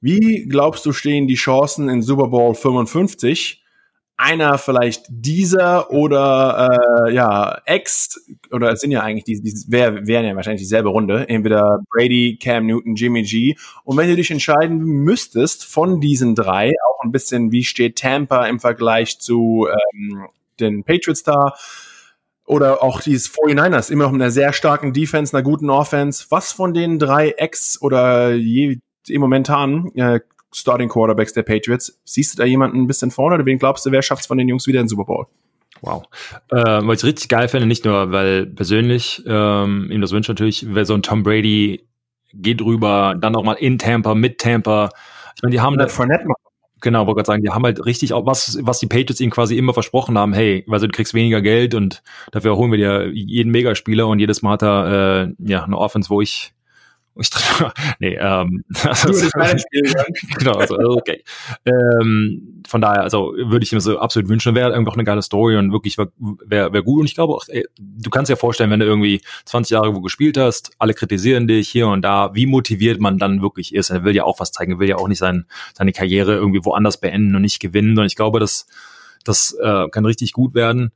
[0.00, 3.63] wie glaubst du stehen die Chancen in Super Bowl 55?
[4.16, 6.68] Einer vielleicht dieser oder
[7.06, 10.88] äh, ja Ex oder es sind ja eigentlich die, die wär, wären ja wahrscheinlich dieselbe
[10.88, 11.28] Runde.
[11.28, 13.56] Entweder Brady, Cam Newton, Jimmy G.
[13.82, 18.46] Und wenn du dich entscheiden müsstest von diesen drei auch ein bisschen wie steht Tampa
[18.46, 20.26] im Vergleich zu ähm,
[20.60, 21.54] den Patriots da?
[22.46, 26.26] Oder auch dieses 49ers, immer noch mit einer sehr starken Defense, einer guten Offense.
[26.28, 28.78] Was von den drei Ex- oder je,
[29.10, 30.20] momentan äh,
[30.54, 33.90] Starting Quarterbacks der Patriots, siehst du da jemanden ein bisschen vorne oder wen glaubst du,
[33.90, 35.26] wer schafft es von den Jungs wieder in den Super Bowl?
[35.82, 36.04] Wow.
[36.50, 40.66] Äh, weil ich richtig geil finde, nicht nur, weil persönlich ähm, ihm das wünscht natürlich,
[40.68, 41.86] wer so ein Tom Brady
[42.32, 44.90] geht rüber, dann noch mal in Tampa, mit Tampa.
[45.36, 46.26] Ich meine, die haben da Fournette
[46.80, 49.56] Genau, wollte gerade sagen, die haben halt richtig auch was, was die Patriots ihnen quasi
[49.56, 53.50] immer versprochen haben, hey, also du kriegst weniger Geld und dafür holen wir dir jeden
[53.50, 56.53] Megaspieler und jedes Mal hat er äh, ja eine Offense, wo ich
[57.16, 57.30] ich,
[58.00, 59.12] nee, ähm, also,
[60.38, 61.22] genau, also, also, okay.
[61.64, 65.22] ähm, von daher, also würde ich mir so absolut wünschen, wäre irgendwie auch eine geile
[65.22, 67.00] Story und wirklich wäre wär, wär gut.
[67.00, 70.00] Und ich glaube auch, ey, du kannst dir vorstellen, wenn du irgendwie 20 Jahre wo
[70.00, 73.90] gespielt hast, alle kritisieren dich hier und da, wie motiviert man dann wirklich ist.
[73.90, 77.00] Er will ja auch was zeigen, will ja auch nicht sein, seine Karriere irgendwie woanders
[77.00, 77.98] beenden und nicht gewinnen.
[77.98, 78.66] Und ich glaube, das,
[79.24, 80.92] das äh, kann richtig gut werden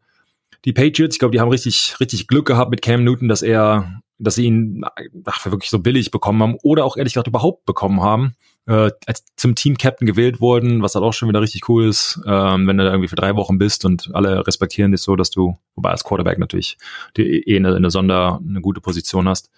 [0.65, 4.03] die Patriots, ich glaube, die haben richtig, richtig Glück gehabt mit Cam Newton, dass er
[4.19, 4.85] dass sie ihn
[5.25, 8.35] ach, wirklich so billig bekommen haben oder auch ehrlich gesagt überhaupt bekommen haben.
[8.67, 12.67] Äh, als zum Team-Captain gewählt wurden, was halt auch schon wieder richtig cool ist, ähm,
[12.67, 15.57] wenn du da irgendwie für drei Wochen bist und alle respektieren dich so, dass du,
[15.75, 16.77] wobei als Quarterback natürlich
[17.17, 19.51] die, eh eine, eine Sonder, eine gute Position hast.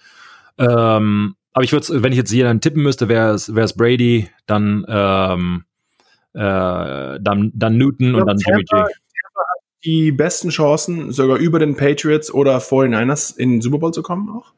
[0.59, 4.29] Ähm, aber ich würde, wenn ich jetzt jemanden tippen müsste, wäre es wäre es Brady,
[4.47, 5.65] dann ähm,
[6.33, 8.77] äh, dann, dann Newton und dann Jimmy G
[9.85, 14.29] die besten Chancen, sogar über den Patriots oder 49ers in den Super Bowl zu kommen
[14.29, 14.53] auch?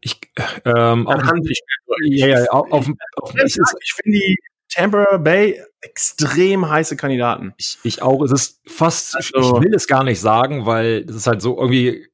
[0.00, 0.18] Ich,
[0.64, 1.22] ähm, auf,
[2.04, 4.38] ja, ja, auf, auf, auf ich, ich finde die
[4.70, 7.52] Tampa Bay extrem heiße Kandidaten.
[7.58, 8.22] Ich, ich auch.
[8.22, 11.58] Es ist fast, also, ich will es gar nicht sagen, weil es ist halt so
[11.58, 12.06] irgendwie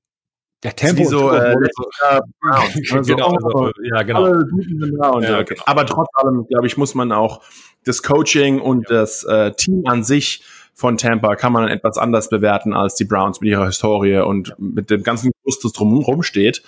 [0.62, 1.85] der Tempo so, äh, so
[2.97, 5.21] also genau, also, ja, genau.
[5.21, 5.57] Ja, okay.
[5.66, 7.42] Aber trotz allem, glaube ich, muss man auch
[7.85, 10.42] das Coaching und das äh, Team an sich
[10.77, 14.91] von Tampa kann man etwas anders bewerten als die Browns mit ihrer Historie und mit
[14.91, 16.62] dem ganzen Gerüst, das drumherum steht.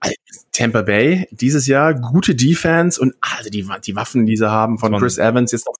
[0.00, 0.14] Also,
[0.52, 4.96] Tampa Bay dieses Jahr gute Defense und also die, die Waffen, die sie haben von,
[4.96, 5.74] Chris Evans jetzt noch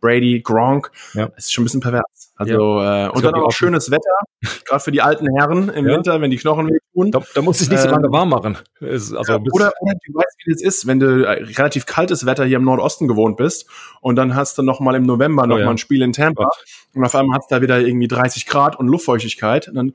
[0.00, 1.26] Brady, Gronk, ja.
[1.36, 2.21] ist schon ein bisschen pervers.
[2.34, 3.06] Also ja.
[3.06, 4.16] äh, und dann auch schönes Wetter,
[4.64, 5.94] gerade für die alten Herren im ja.
[5.94, 7.10] Winter, wenn die Knochen wehtun.
[7.10, 8.58] Da, da muss ich nicht so lange ähm, warm machen.
[8.80, 12.56] also oder, oder du weißt, wie das ist, wenn du äh, relativ kaltes Wetter hier
[12.56, 13.68] im Nordosten gewohnt bist
[14.00, 16.48] und dann hast du noch mal im November noch oh, mal ein Spiel in Tampa
[16.94, 19.94] und auf einmal hat es da wieder irgendwie 30 Grad und Luftfeuchtigkeit und dann,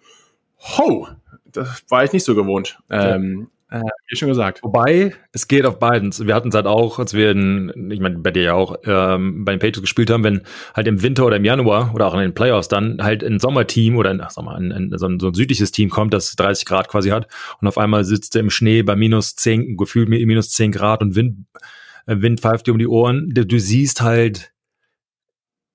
[0.60, 1.08] ho,
[1.45, 2.80] das war ich nicht so gewohnt.
[2.89, 4.63] Ähm, äh, wie schon gesagt.
[4.63, 6.12] Wobei, es geht auf beiden.
[6.25, 9.43] Wir hatten es halt auch, als wir in, ich meine, bei dir ja auch, ähm,
[9.43, 10.41] bei den Patriots gespielt haben, wenn
[10.73, 13.97] halt im Winter oder im Januar oder auch in den Playoffs dann halt ein Sommerteam
[13.97, 16.65] oder ein, sag mal, ein, ein, so, ein, so ein südliches Team kommt, das 30
[16.65, 17.27] Grad quasi hat
[17.60, 21.15] und auf einmal sitzt er im Schnee bei minus 10, gefühlt minus 10 Grad und
[21.15, 21.45] Wind,
[22.06, 23.30] äh, Wind pfeift dir um die Ohren.
[23.34, 24.53] Du siehst halt,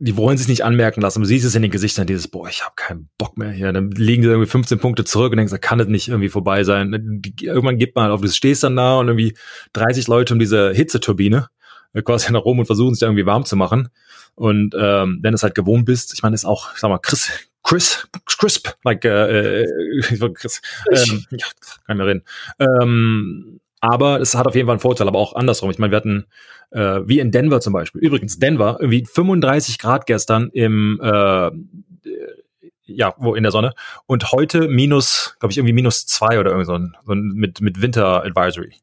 [0.04, 1.20] die wollen sich nicht anmerken lassen.
[1.20, 3.72] Du siehst es in den Gesichtern, dieses, boah, ich habe keinen Bock mehr hier.
[3.72, 6.64] Dann liegen die irgendwie 15 Punkte zurück und denkst, da kann das nicht irgendwie vorbei
[6.64, 7.22] sein.
[7.40, 9.36] Irgendwann gibt man halt auf, du stehst dann da und irgendwie
[9.74, 11.48] 30 Leute um diese Hitzeturbine
[11.92, 13.90] äh, quasi nach oben und versuchen sich da irgendwie warm zu machen.
[14.34, 17.30] Und ähm, wenn du es halt gewohnt bist, ich meine, ist auch, sag mal, Chris,
[17.62, 21.46] Chris, crisp, like, äh, äh Chris, ähm, ja,
[21.86, 22.24] kann mehr reden.
[22.58, 25.70] Ähm, aber es hat auf jeden Fall einen Vorteil, aber auch andersrum.
[25.70, 26.26] Ich meine, wir hatten
[26.70, 28.00] äh, wie in Denver zum Beispiel.
[28.00, 31.50] Übrigens, Denver, irgendwie 35 Grad gestern im äh,
[32.84, 33.74] ja, wo in der Sonne.
[34.06, 37.60] Und heute minus, glaube ich, irgendwie minus zwei oder irgend so, ein, so ein, mit,
[37.60, 38.74] mit Winter Advisory.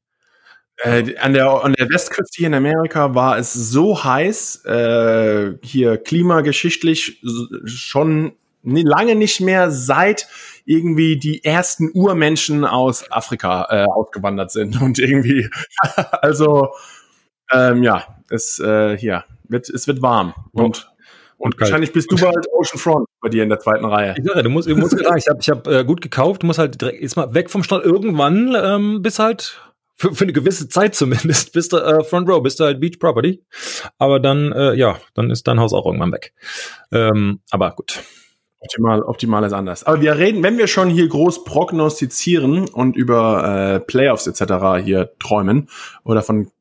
[0.77, 5.97] Äh, an, der, an der Westküste hier in Amerika war es so heiß, äh, hier
[5.97, 7.21] klimageschichtlich
[7.65, 8.33] schon
[8.63, 10.27] lange nicht mehr seit
[10.65, 15.49] irgendwie die ersten Urmenschen aus Afrika äh, ausgewandert sind und irgendwie,
[16.21, 16.69] also
[17.51, 20.89] ähm, ja, es äh, hier wird, es wird warm und
[21.39, 24.13] und, und wahrscheinlich bist du bald Oceanfront bei dir in der zweiten Reihe.
[24.17, 26.59] Ich sage, du musst, du musst ich habe ich hab, äh, gut gekauft, du musst
[26.59, 29.57] halt direkt, jetzt mal weg vom Strand irgendwann ähm, bis halt
[29.99, 32.99] für, für eine gewisse Zeit zumindest bist du äh, Front Row, bist du halt Beach
[32.99, 33.43] Property.
[33.97, 36.33] Aber dann, äh, ja, dann ist dein Haus auch irgendwann weg.
[36.91, 37.99] Ähm, aber gut.
[38.61, 39.83] Optimal, optimal ist anders.
[39.85, 44.83] Aber wir reden, wenn wir schon hier groß prognostizieren und über äh, Playoffs etc.
[44.83, 45.69] hier träumen
[46.03, 46.51] oder von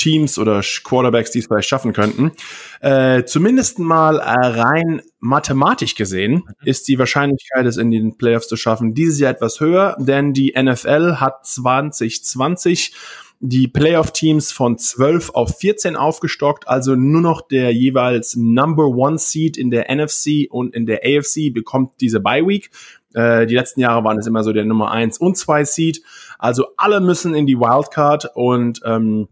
[0.00, 2.32] Teams oder Quarterbacks, die es vielleicht schaffen könnten.
[2.80, 6.54] Äh, zumindest mal äh, rein mathematisch gesehen mhm.
[6.64, 10.54] ist die Wahrscheinlichkeit, es in den Playoffs zu schaffen, dieses Jahr etwas höher, denn die
[10.58, 12.94] NFL hat 2020
[13.40, 19.56] die Playoff-Teams von 12 auf 14 aufgestockt, also nur noch der jeweils Number One Seed
[19.56, 22.70] in der NFC und in der AFC bekommt diese Bye Week.
[23.14, 26.02] Äh, die letzten Jahre waren es immer so der Nummer 1 und 2 Seed.
[26.38, 29.28] Also alle müssen in die Wildcard und ähm,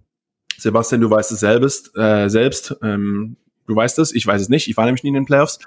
[0.56, 3.36] Sebastian, du weißt es selbst, äh, selbst ähm,
[3.68, 5.60] du weißt es, ich weiß es nicht, ich war nämlich nie in den Playoffs.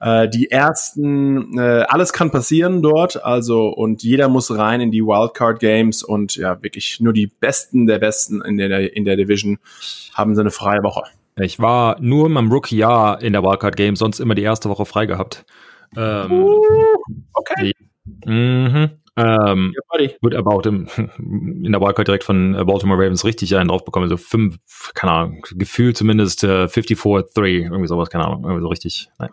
[0.00, 5.02] Äh, die ersten, äh, alles kann passieren dort, also und jeder muss rein in die
[5.02, 9.58] Wildcard Games und ja, wirklich nur die Besten der Besten in der, in der Division
[10.12, 11.04] haben so eine freie Woche.
[11.36, 14.84] Ich war nur in meinem Rookie-Jahr in der Wildcard Game, sonst immer die erste Woche
[14.84, 15.44] frei gehabt.
[15.96, 16.62] Ähm, uh,
[17.32, 17.72] okay.
[18.04, 18.90] Die, mhm.
[19.16, 23.56] Ähm, ja, gut, aber auch im, in der Wildcard direkt von äh, Baltimore Ravens richtig
[23.56, 24.08] einen drauf bekommen.
[24.08, 24.58] So fünf,
[24.94, 29.08] keine Ahnung, Gefühl zumindest äh, 54-3, irgendwie sowas, keine Ahnung, irgendwie so richtig.
[29.18, 29.30] Nein.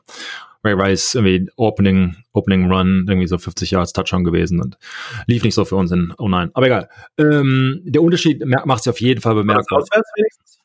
[0.64, 4.78] Ray Rice irgendwie Opening, Opening Run, irgendwie so 50 Yards Touchdown gewesen und
[5.26, 6.52] lief nicht so für uns in, oh nein.
[6.54, 6.90] Aber egal.
[7.18, 9.84] Ähm, der Unterschied macht sich auf jeden Fall bemerkbar.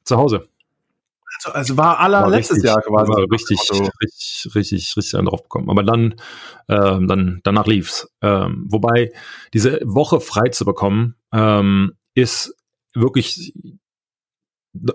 [0.05, 0.47] Zu Hause.
[1.37, 3.11] Also, also war aller war letztes richtig, Jahr quasi.
[3.11, 3.91] War richtig, also.
[4.03, 5.71] richtig, richtig, richtig drauf bekommen.
[5.71, 6.15] Aber dann,
[6.69, 8.09] ähm, dann, danach lief's.
[8.23, 9.13] Ähm, wobei
[9.53, 12.55] diese Woche frei zu bekommen, ähm, ist
[12.95, 13.53] wirklich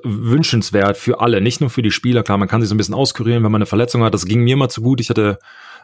[0.03, 2.23] wünschenswert für alle, nicht nur für die Spieler.
[2.23, 4.13] Klar, man kann sich so ein bisschen auskurieren, wenn man eine Verletzung hat.
[4.13, 4.99] Das ging mir mal zu gut.
[4.99, 5.39] Ich hatte,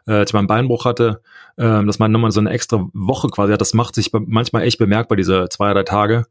[0.05, 1.21] äh, als ich meinen Beinbruch hatte,
[1.57, 3.61] äh, dass man nochmal so eine extra Woche quasi hat.
[3.61, 6.25] Das macht sich manchmal echt bemerkbar, diese zwei, drei Tage.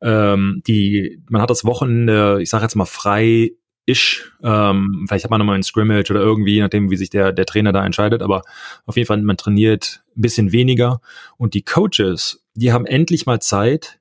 [0.00, 3.52] Ähm, die, man hat das Wochenende, ich sage jetzt mal frei
[3.86, 4.32] ish.
[4.42, 7.46] Ähm, vielleicht hat man nochmal ein Scrimmage oder irgendwie, je nachdem, wie sich der, der
[7.46, 8.42] Trainer da entscheidet, aber
[8.86, 11.00] auf jeden Fall, man trainiert ein bisschen weniger.
[11.36, 13.98] Und die Coaches, die haben endlich mal Zeit.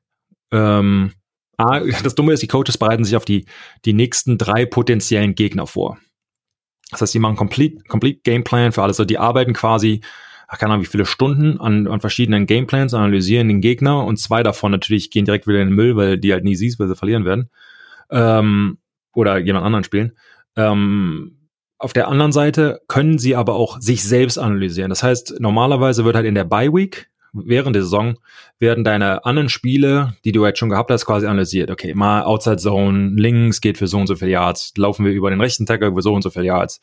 [0.51, 1.13] Ähm,
[1.57, 3.45] ah, das Dumme ist, die Coaches bereiten sich auf die,
[3.85, 5.97] die nächsten drei potenziellen Gegner vor.
[6.91, 8.99] Das heißt, die machen complete, complete Gameplan für alles.
[8.99, 10.01] Also die arbeiten quasi,
[10.47, 14.43] ach, keine Ahnung, wie viele Stunden an, an verschiedenen Gameplans, analysieren den Gegner und zwei
[14.43, 16.95] davon natürlich gehen direkt wieder in den Müll, weil die halt nie siehst, weil sie
[16.95, 17.49] verlieren werden.
[18.11, 18.77] Ähm,
[19.13, 20.17] oder jemand anderen spielen.
[20.55, 21.37] Ähm,
[21.77, 24.89] auf der anderen Seite können sie aber auch sich selbst analysieren.
[24.89, 28.17] Das heißt, normalerweise wird halt in der Bye Week während der Saison
[28.59, 31.71] werden deine anderen Spiele, die du jetzt schon gehabt hast, quasi analysiert.
[31.71, 35.29] Okay, mal Outside Zone, links geht für so und so viele Yards, laufen wir über
[35.29, 36.81] den rechten Tackle über so und so viele Yards,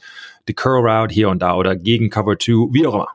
[0.48, 3.08] die Curl Route hier und da oder gegen Cover 2, wie auch immer.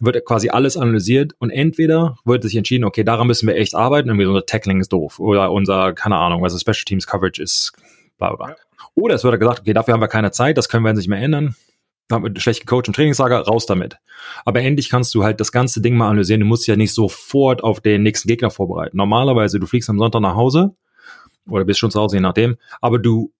[0.00, 4.08] Wird quasi alles analysiert und entweder wird sich entschieden, okay, daran müssen wir echt arbeiten,
[4.08, 7.72] irgendwie unser Tackling ist doof oder unser, keine Ahnung, also Special Teams Coverage ist,
[8.18, 8.56] bla bla.
[8.94, 11.20] Oder es wird gesagt, okay, dafür haben wir keine Zeit, das können wir nicht mehr
[11.20, 11.54] ändern
[12.20, 13.96] mit schlechten Coach und Trainingslager, raus damit.
[14.44, 16.40] Aber endlich kannst du halt das ganze Ding mal analysieren.
[16.40, 18.96] Du musst dich ja nicht sofort auf den nächsten Gegner vorbereiten.
[18.96, 20.74] Normalerweise, du fliegst am Sonntag nach Hause
[21.48, 23.32] oder bist schon zu Hause, je nachdem, aber du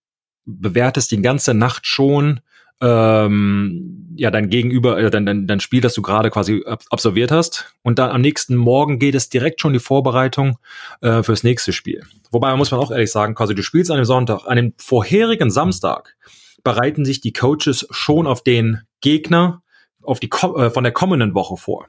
[0.44, 2.40] bewertest die ganze Nacht schon
[2.82, 7.72] ähm, ja dein Gegenüber, äh, dein, dein, dein Spiel, das du gerade quasi absolviert hast.
[7.82, 10.58] Und dann am nächsten Morgen geht es direkt schon die Vorbereitung
[11.00, 12.02] äh, fürs nächste Spiel.
[12.30, 15.50] Wobei muss man auch ehrlich sagen, quasi du spielst an dem Sonntag, an dem vorherigen
[15.50, 16.16] Samstag
[16.64, 19.62] bereiten sich die Coaches schon auf den Gegner
[20.02, 21.86] auf die äh, von der kommenden Woche vor.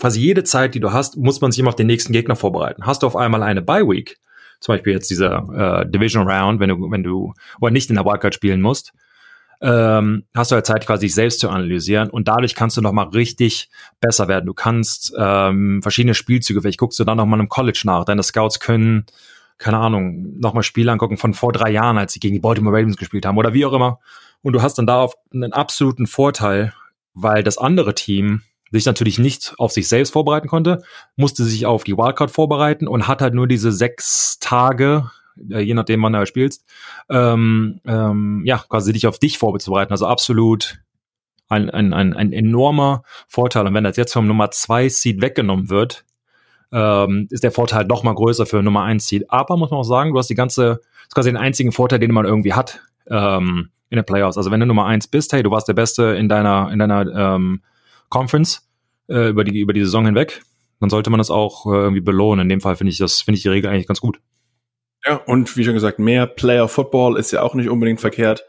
[0.00, 2.86] Also jede Zeit, die du hast, muss man sich immer auf den nächsten Gegner vorbereiten.
[2.86, 4.18] Hast du auf einmal eine Bye Week,
[4.60, 8.04] zum Beispiel jetzt dieser äh, Division Round, wenn du wenn du oder nicht in der
[8.04, 8.92] Wildcard spielen musst,
[9.60, 13.08] ähm, hast du halt Zeit, quasi sich selbst zu analysieren und dadurch kannst du nochmal
[13.08, 14.46] richtig besser werden.
[14.46, 18.04] Du kannst ähm, verschiedene Spielzüge, vielleicht guckst du dann nochmal im College nach.
[18.04, 19.06] Deine Scouts können
[19.58, 22.96] keine Ahnung, nochmal Spiele angucken von vor drei Jahren, als sie gegen die Baltimore Ravens
[22.96, 23.98] gespielt haben oder wie auch immer.
[24.42, 26.72] Und du hast dann darauf einen absoluten Vorteil,
[27.12, 30.82] weil das andere Team sich natürlich nicht auf sich selbst vorbereiten konnte,
[31.16, 35.10] musste sich auf die Wildcard vorbereiten und hat halt nur diese sechs Tage,
[35.48, 36.64] je nachdem wann du spielst,
[37.10, 39.92] ähm, ähm, ja, quasi dich auf dich vorzubereiten.
[39.92, 40.80] Also absolut
[41.48, 43.66] ein, ein, ein, ein enormer Vorteil.
[43.66, 46.04] Und wenn das jetzt vom Nummer zwei Seed weggenommen wird,
[46.72, 49.30] ähm, ist der Vorteil noch mal größer für Nummer 1 Seed.
[49.30, 51.98] Aber muss man auch sagen, du hast die ganze, das ist quasi den einzigen Vorteil,
[51.98, 54.36] den man irgendwie hat ähm, in den Playoffs.
[54.36, 57.06] Also wenn du Nummer 1 bist, hey, du warst der Beste in deiner, in deiner
[57.06, 57.62] ähm,
[58.10, 58.68] Conference
[59.08, 60.42] äh, über, die, über die Saison hinweg,
[60.80, 62.42] dann sollte man das auch äh, irgendwie belohnen.
[62.42, 64.20] In dem Fall finde ich das, finde ich die Regel eigentlich ganz gut.
[65.08, 68.44] Ja, und wie schon gesagt, mehr Player Football ist ja auch nicht unbedingt verkehrt.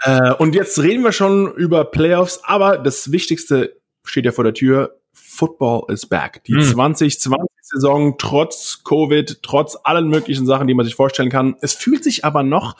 [0.00, 4.54] Äh, und jetzt reden wir schon über Playoffs, aber das Wichtigste steht ja vor der
[4.54, 4.98] Tür.
[5.12, 6.42] Football is back.
[6.44, 6.60] Die hm.
[6.60, 11.56] 2020-Saison, trotz Covid, trotz allen möglichen Sachen, die man sich vorstellen kann.
[11.60, 12.76] Es fühlt sich aber noch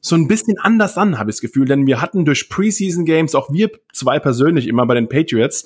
[0.00, 3.34] so ein bisschen anders an, habe ich das Gefühl, denn wir hatten durch Preseason Games,
[3.34, 5.64] auch wir zwei persönlich immer bei den Patriots,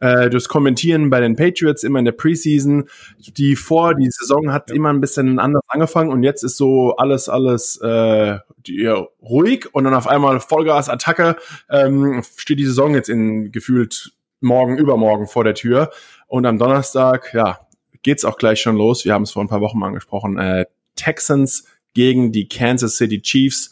[0.00, 2.88] äh, durchs Kommentieren bei den Patriots immer in der Preseason,
[3.18, 7.28] die vor die Saison hat immer ein bisschen anders angefangen und jetzt ist so alles,
[7.28, 11.36] alles äh, ja, ruhig und dann auf einmal Vollgas, Attacke,
[11.70, 15.90] ähm, steht die Saison jetzt in gefühlt morgen, übermorgen vor der Tür.
[16.26, 17.60] Und am Donnerstag, ja,
[18.02, 19.04] geht's auch gleich schon los.
[19.04, 20.38] Wir haben es vor ein paar Wochen mal angesprochen.
[20.38, 23.70] Äh, Texans gegen die Kansas City Chiefs.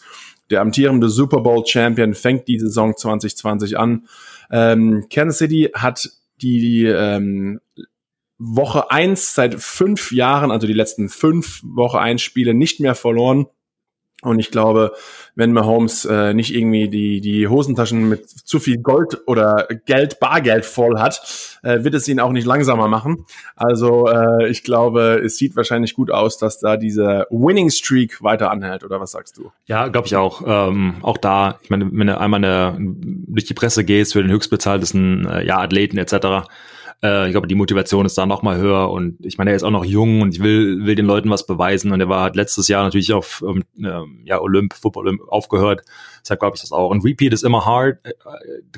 [0.50, 4.06] Der amtierende Super Bowl Champion fängt die Saison 2020 an.
[4.50, 6.10] Ähm, Kansas City hat
[6.42, 7.60] die ähm,
[8.38, 13.46] Woche eins seit fünf Jahren, also die letzten fünf Woche eins Spiele nicht mehr verloren.
[14.24, 14.92] Und ich glaube,
[15.34, 20.64] wenn Mahomes äh, nicht irgendwie die, die Hosentaschen mit zu viel Gold oder Geld, Bargeld
[20.64, 21.20] voll hat,
[21.62, 23.26] äh, wird es ihn auch nicht langsamer machen.
[23.56, 28.50] Also äh, ich glaube, es sieht wahrscheinlich gut aus, dass da dieser Winning Streak weiter
[28.50, 28.84] anhält.
[28.84, 29.50] Oder was sagst du?
[29.66, 30.42] Ja, glaube ich auch.
[30.46, 34.30] Ähm, auch da, ich meine, wenn du einmal eine, durch die Presse gehst für den
[34.30, 36.48] höchstbezahltesten äh, ja, Athleten etc.,
[37.02, 39.62] äh, ich glaube, die Motivation ist da noch mal höher und ich meine, er ist
[39.62, 42.36] auch noch jung und ich will, will den Leuten was beweisen und er war hat
[42.36, 45.82] letztes Jahr natürlich auf ähm, ähm ja, Olymp, Football Olymp aufgehört.
[46.24, 46.88] Deshalb glaube ich das auch.
[46.88, 48.12] Und Repeat ist immer hard, äh,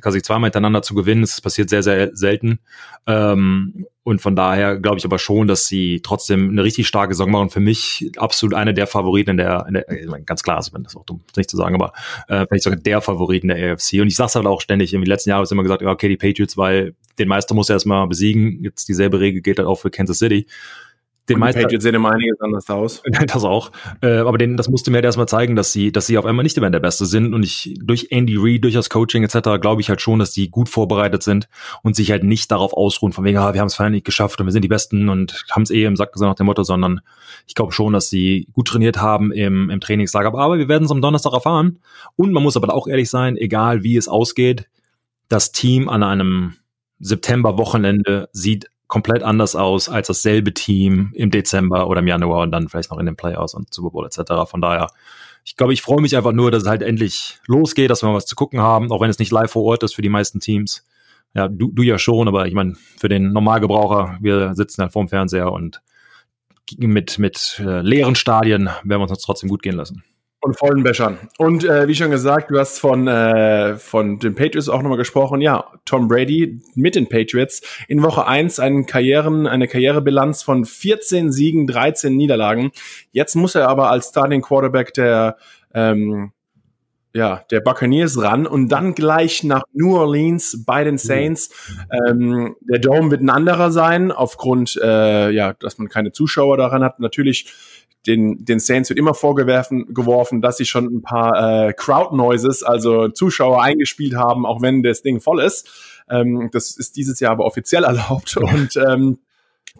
[0.01, 1.21] quasi zweimal hintereinander zu gewinnen.
[1.21, 2.59] Das passiert sehr, sehr selten.
[3.07, 7.31] Ähm, und von daher glaube ich aber schon, dass sie trotzdem eine richtig starke Saison
[7.31, 7.51] machen.
[7.51, 9.85] Für mich absolut eine der Favoriten in der, in der
[10.23, 11.93] ganz klar, also das ist auch dumm, nicht zu sagen, aber
[12.29, 14.01] äh, vielleicht sogar der Favoriten der AFC.
[14.01, 16.17] Und ich sage halt auch ständig, im letzten Jahr habe ich immer gesagt, okay, die
[16.17, 18.63] Patriots, weil den Meister muss er erstmal besiegen.
[18.63, 20.47] Jetzt dieselbe Regel geht halt auch für Kansas City
[21.29, 21.61] den meisten.
[21.61, 23.03] Patriots sehen immer einiges anders aus.
[23.27, 23.73] das auch.
[24.01, 26.43] Äh, aber den, das musste mir halt erstmal zeigen, dass sie, dass sie auf einmal
[26.43, 27.35] nicht mehr der Beste sind.
[27.35, 30.51] Und ich, durch Andy Reid, durch das Coaching etc., glaube ich halt schon, dass die
[30.51, 31.49] gut vorbereitet sind
[31.83, 34.47] und sich halt nicht darauf ausruhen, von wegen, ah, wir haben es nicht geschafft und
[34.47, 37.01] wir sind die Besten und haben es eh im Sack gesagt nach dem Motto, sondern
[37.47, 40.35] ich glaube schon, dass sie gut trainiert haben im, im Trainingslager.
[40.35, 41.81] Aber wir werden es am Donnerstag erfahren.
[42.17, 44.69] Und man muss aber auch ehrlich sein, egal wie es ausgeht,
[45.29, 46.55] das Team an einem
[46.99, 52.69] September-Wochenende sieht komplett anders aus als dasselbe Team im Dezember oder im Januar und dann
[52.69, 54.49] vielleicht noch in den Playoffs und Super Bowl etc.
[54.49, 54.89] Von daher,
[55.45, 58.27] ich glaube, ich freue mich einfach nur, dass es halt endlich losgeht, dass wir was
[58.27, 60.85] zu gucken haben, auch wenn es nicht live vor Ort ist für die meisten Teams.
[61.35, 65.09] Ja, du, du ja schon, aber ich meine, für den Normalgebraucher, wir sitzen halt vorm
[65.09, 65.83] Fernseher und
[66.79, 70.05] mit, mit äh, leeren Stadien werden wir uns trotzdem gut gehen lassen.
[70.47, 71.19] Von vollen Bechern.
[71.39, 75.41] Und äh, wie schon gesagt, du hast von, äh, von den Patriots auch nochmal gesprochen.
[75.41, 81.33] Ja, Tom Brady mit den Patriots in Woche eins einen Karrieren, eine Karrierebilanz von 14
[81.33, 82.71] Siegen, 13 Niederlagen.
[83.11, 85.37] Jetzt muss er aber als Starting Quarterback der
[85.75, 86.31] ähm,
[87.17, 91.49] ja, der Buccaneers ran und dann gleich nach New Orleans bei den Saints.
[91.91, 96.85] Ähm, der Dome wird ein anderer sein, aufgrund, äh, ja, dass man keine Zuschauer daran
[96.85, 97.01] hat.
[97.01, 97.55] Natürlich
[98.07, 102.63] den, den Saints wird immer vorgeworfen, geworfen, dass sie schon ein paar äh, Crowd Noises,
[102.63, 105.69] also Zuschauer eingespielt haben, auch wenn das Ding voll ist.
[106.11, 109.21] Ähm, das ist dieses Jahr aber offiziell erlaubt und ähm,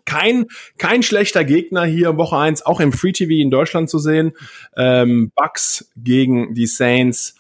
[0.07, 0.47] kein,
[0.79, 4.33] kein schlechter Gegner hier Woche eins auch im Free TV in Deutschland zu sehen.
[4.77, 7.36] Ähm, Bucks gegen die Saints.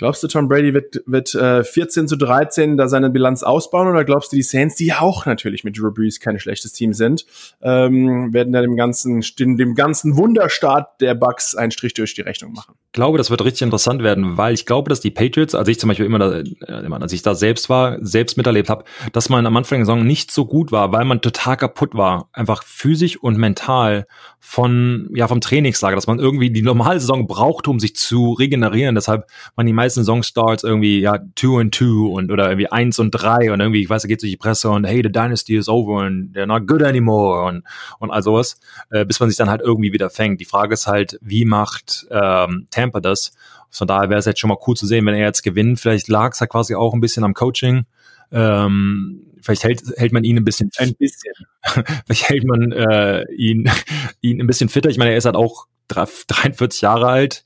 [0.00, 4.02] Glaubst du, Tom Brady wird, wird äh, 14 zu 13 da seine Bilanz ausbauen oder
[4.06, 7.26] glaubst du, die Saints, die auch natürlich mit Drew Brees kein schlechtes Team sind,
[7.60, 12.54] ähm, werden da dem ganzen, dem ganzen Wunderstart der Bucks einen Strich durch die Rechnung
[12.54, 12.76] machen?
[12.86, 15.78] Ich glaube, das wird richtig interessant werden, weil ich glaube, dass die Patriots, als ich
[15.78, 19.44] zum Beispiel immer, da, äh, als ich da selbst war, selbst miterlebt habe, dass man
[19.44, 23.18] am Anfang der Saison nicht so gut war, weil man total kaputt war, einfach physisch
[23.18, 24.06] und mental
[24.40, 28.94] von ja vom Trainingslager, dass man irgendwie die normale Saison braucht, um sich zu regenerieren.
[28.94, 32.98] Deshalb man die meisten meisten Songstarts irgendwie ja two and two und oder irgendwie eins
[32.98, 35.56] und drei und irgendwie, ich weiß, da geht durch die Presse und hey, the dynasty
[35.56, 37.64] is over and they're not good anymore und,
[37.98, 38.58] und all sowas,
[38.90, 40.40] äh, bis man sich dann halt irgendwie wieder fängt.
[40.40, 43.32] Die Frage ist halt, wie macht ähm, Tampa das?
[43.68, 45.80] Von daher wäre es jetzt schon mal cool zu sehen, wenn er jetzt gewinnt.
[45.80, 47.84] Vielleicht lag es ja quasi auch ein bisschen am Coaching.
[48.32, 51.34] Ähm, vielleicht hält, hält man ihn ein bisschen, ein bisschen.
[52.06, 53.70] vielleicht hält man äh, ihn,
[54.20, 54.90] ihn ein bisschen fitter.
[54.90, 57.44] Ich meine, er ist halt auch 43 Jahre alt.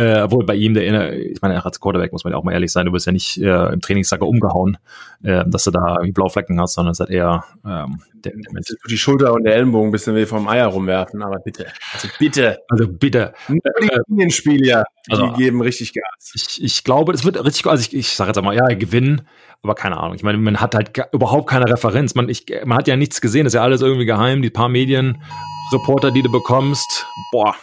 [0.00, 2.72] Äh, obwohl bei ihm, der, ich meine, als Quarterback muss man ja auch mal ehrlich
[2.72, 4.78] sein, du wirst ja nicht äh, im Trainingssacker umgehauen,
[5.22, 8.68] äh, dass du da irgendwie Blauflecken hast, sondern es hat eher ähm, der, der Mensch.
[8.88, 11.66] Die Schulter und der Ellenbogen ein bisschen wie vom Eier rumwerfen, aber bitte.
[11.92, 12.60] Also bitte.
[12.68, 13.34] Also bitte.
[13.48, 16.32] Die äh, Spieler, also, die geben richtig Gas.
[16.34, 19.28] Ich, ich glaube, das wird richtig, also ich, ich sage jetzt einmal, ja, gewinnen,
[19.62, 20.14] aber keine Ahnung.
[20.14, 22.14] Ich meine, man hat halt überhaupt keine Referenz.
[22.14, 24.40] Man, ich, man hat ja nichts gesehen, das ist ja alles irgendwie geheim.
[24.40, 27.54] Die paar Medienreporter, die du bekommst, boah,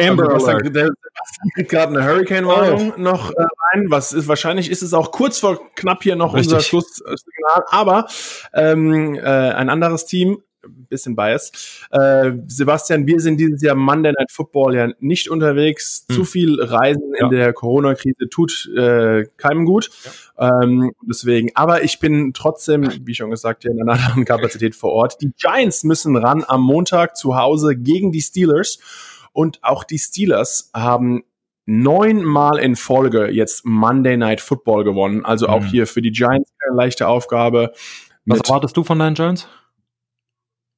[0.00, 0.74] Amber also, Alert.
[0.74, 0.90] Der,
[1.54, 3.00] kriegt gerade eine Hurricane-Warnung oh.
[3.00, 3.42] noch äh,
[3.72, 3.86] rein.
[3.88, 6.54] Was ist wahrscheinlich ist es auch kurz vor knapp hier noch Richtig.
[6.54, 7.64] unser Schlusssignal.
[7.68, 8.06] Aber
[8.54, 10.42] ähm, äh, ein anderes Team,
[10.88, 11.86] bisschen bias.
[11.90, 16.04] Äh, Sebastian, wir sind dieses Jahr Monday Night Football ja nicht unterwegs.
[16.08, 16.16] Hm.
[16.16, 17.24] Zu viel Reisen ja.
[17.24, 19.90] in der Corona-Krise tut äh, keinem gut.
[20.38, 20.62] Ja.
[20.62, 24.92] Ähm, deswegen, aber ich bin trotzdem, wie schon gesagt, hier in einer anderen Kapazität vor
[24.92, 25.20] Ort.
[25.20, 28.78] Die Giants müssen ran am Montag zu Hause gegen die Steelers.
[29.38, 31.22] Und auch die Steelers haben
[31.64, 35.24] neunmal in Folge jetzt Monday Night Football gewonnen.
[35.24, 35.66] Also auch mhm.
[35.66, 37.72] hier für die Giants eine leichte Aufgabe.
[38.26, 39.46] Was erwartest du von deinen Giants?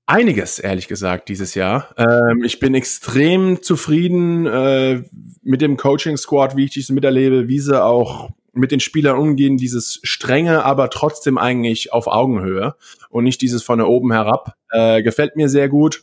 [0.05, 1.95] Einiges, ehrlich gesagt, dieses Jahr.
[1.97, 5.05] Ähm, ich bin extrem zufrieden äh,
[5.41, 10.01] mit dem Coaching-Squad, wie ich dies miterlebe, wie sie auch mit den Spielern umgehen, dieses
[10.03, 12.75] strenge, aber trotzdem eigentlich auf Augenhöhe
[13.09, 14.55] und nicht dieses von oben herab.
[14.71, 16.03] Äh, gefällt mir sehr gut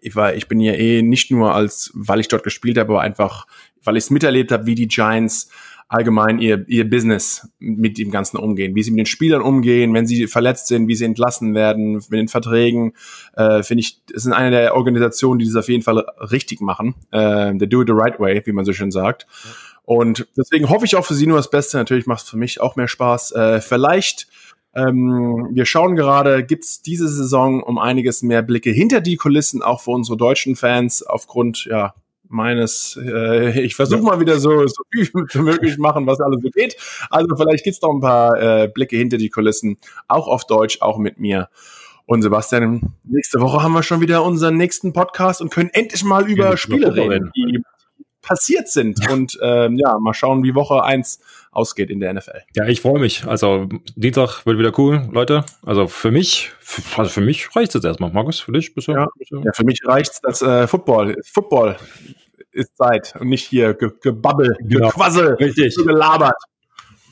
[0.00, 3.00] ich war, ich bin ja eh nicht nur als, weil ich dort gespielt habe, aber
[3.02, 3.46] einfach,
[3.82, 5.50] weil ich es miterlebt habe, wie die Giants
[5.88, 10.06] allgemein ihr, ihr Business mit dem Ganzen umgehen, wie sie mit den Spielern umgehen, wenn
[10.06, 12.94] sie verletzt sind, wie sie entlassen werden, mit den Verträgen,
[13.34, 16.94] äh, finde ich, es sind eine der Organisationen, die das auf jeden Fall richtig machen.
[17.10, 19.26] Äh, they do it the right way, wie man so schön sagt.
[19.84, 21.76] Und deswegen hoffe ich auch für sie nur das Beste.
[21.76, 23.32] Natürlich macht es für mich auch mehr Spaß.
[23.32, 24.26] Äh, vielleicht
[24.74, 29.80] ähm, wir schauen gerade, gibt's diese Saison um einiges mehr Blicke hinter die Kulissen, auch
[29.80, 31.94] für unsere deutschen Fans, aufgrund ja,
[32.28, 36.50] meines, äh, ich versuche mal wieder so, so viel wie möglich machen, was alles so
[36.50, 36.76] geht.
[37.10, 40.98] Also vielleicht gibt's noch ein paar äh, Blicke hinter die Kulissen, auch auf Deutsch, auch
[40.98, 41.48] mit mir.
[42.06, 46.28] Und Sebastian, nächste Woche haben wir schon wieder unseren nächsten Podcast und können endlich mal
[46.28, 47.62] über ja, Spiele reden, die
[48.24, 49.08] passiert sind.
[49.10, 51.20] Und ähm, ja, mal schauen, wie Woche eins
[51.50, 52.40] ausgeht in der NFL.
[52.54, 53.26] Ja, ich freue mich.
[53.26, 55.44] Also Dienstag wird wieder cool, Leute.
[55.64, 56.50] Also für mich,
[56.96, 58.10] also für mich reicht es erstmal.
[58.10, 58.74] Markus, für dich?
[58.74, 59.08] Bist du, ja.
[59.16, 59.42] Bist du?
[59.44, 61.16] ja, für mich reicht das äh, Football.
[61.24, 61.76] Football
[62.52, 64.88] ist Zeit und nicht hier ge gebabbel, genau.
[64.88, 65.76] gequassel, Richtig.
[65.76, 66.36] gelabert.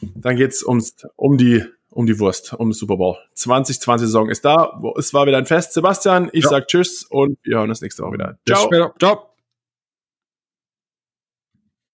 [0.01, 3.19] Dann geht's ums, um die um die Wurst, um Super Bowl.
[3.35, 4.81] 2020 Saison ist da.
[4.97, 5.75] Es war wieder ein Fest.
[5.75, 6.51] Sebastian, ich ja.
[6.51, 8.39] sag Tschüss und wir hören uns nächste Woche wieder.
[8.47, 8.93] Ciao.
[8.99, 9.32] Ciao.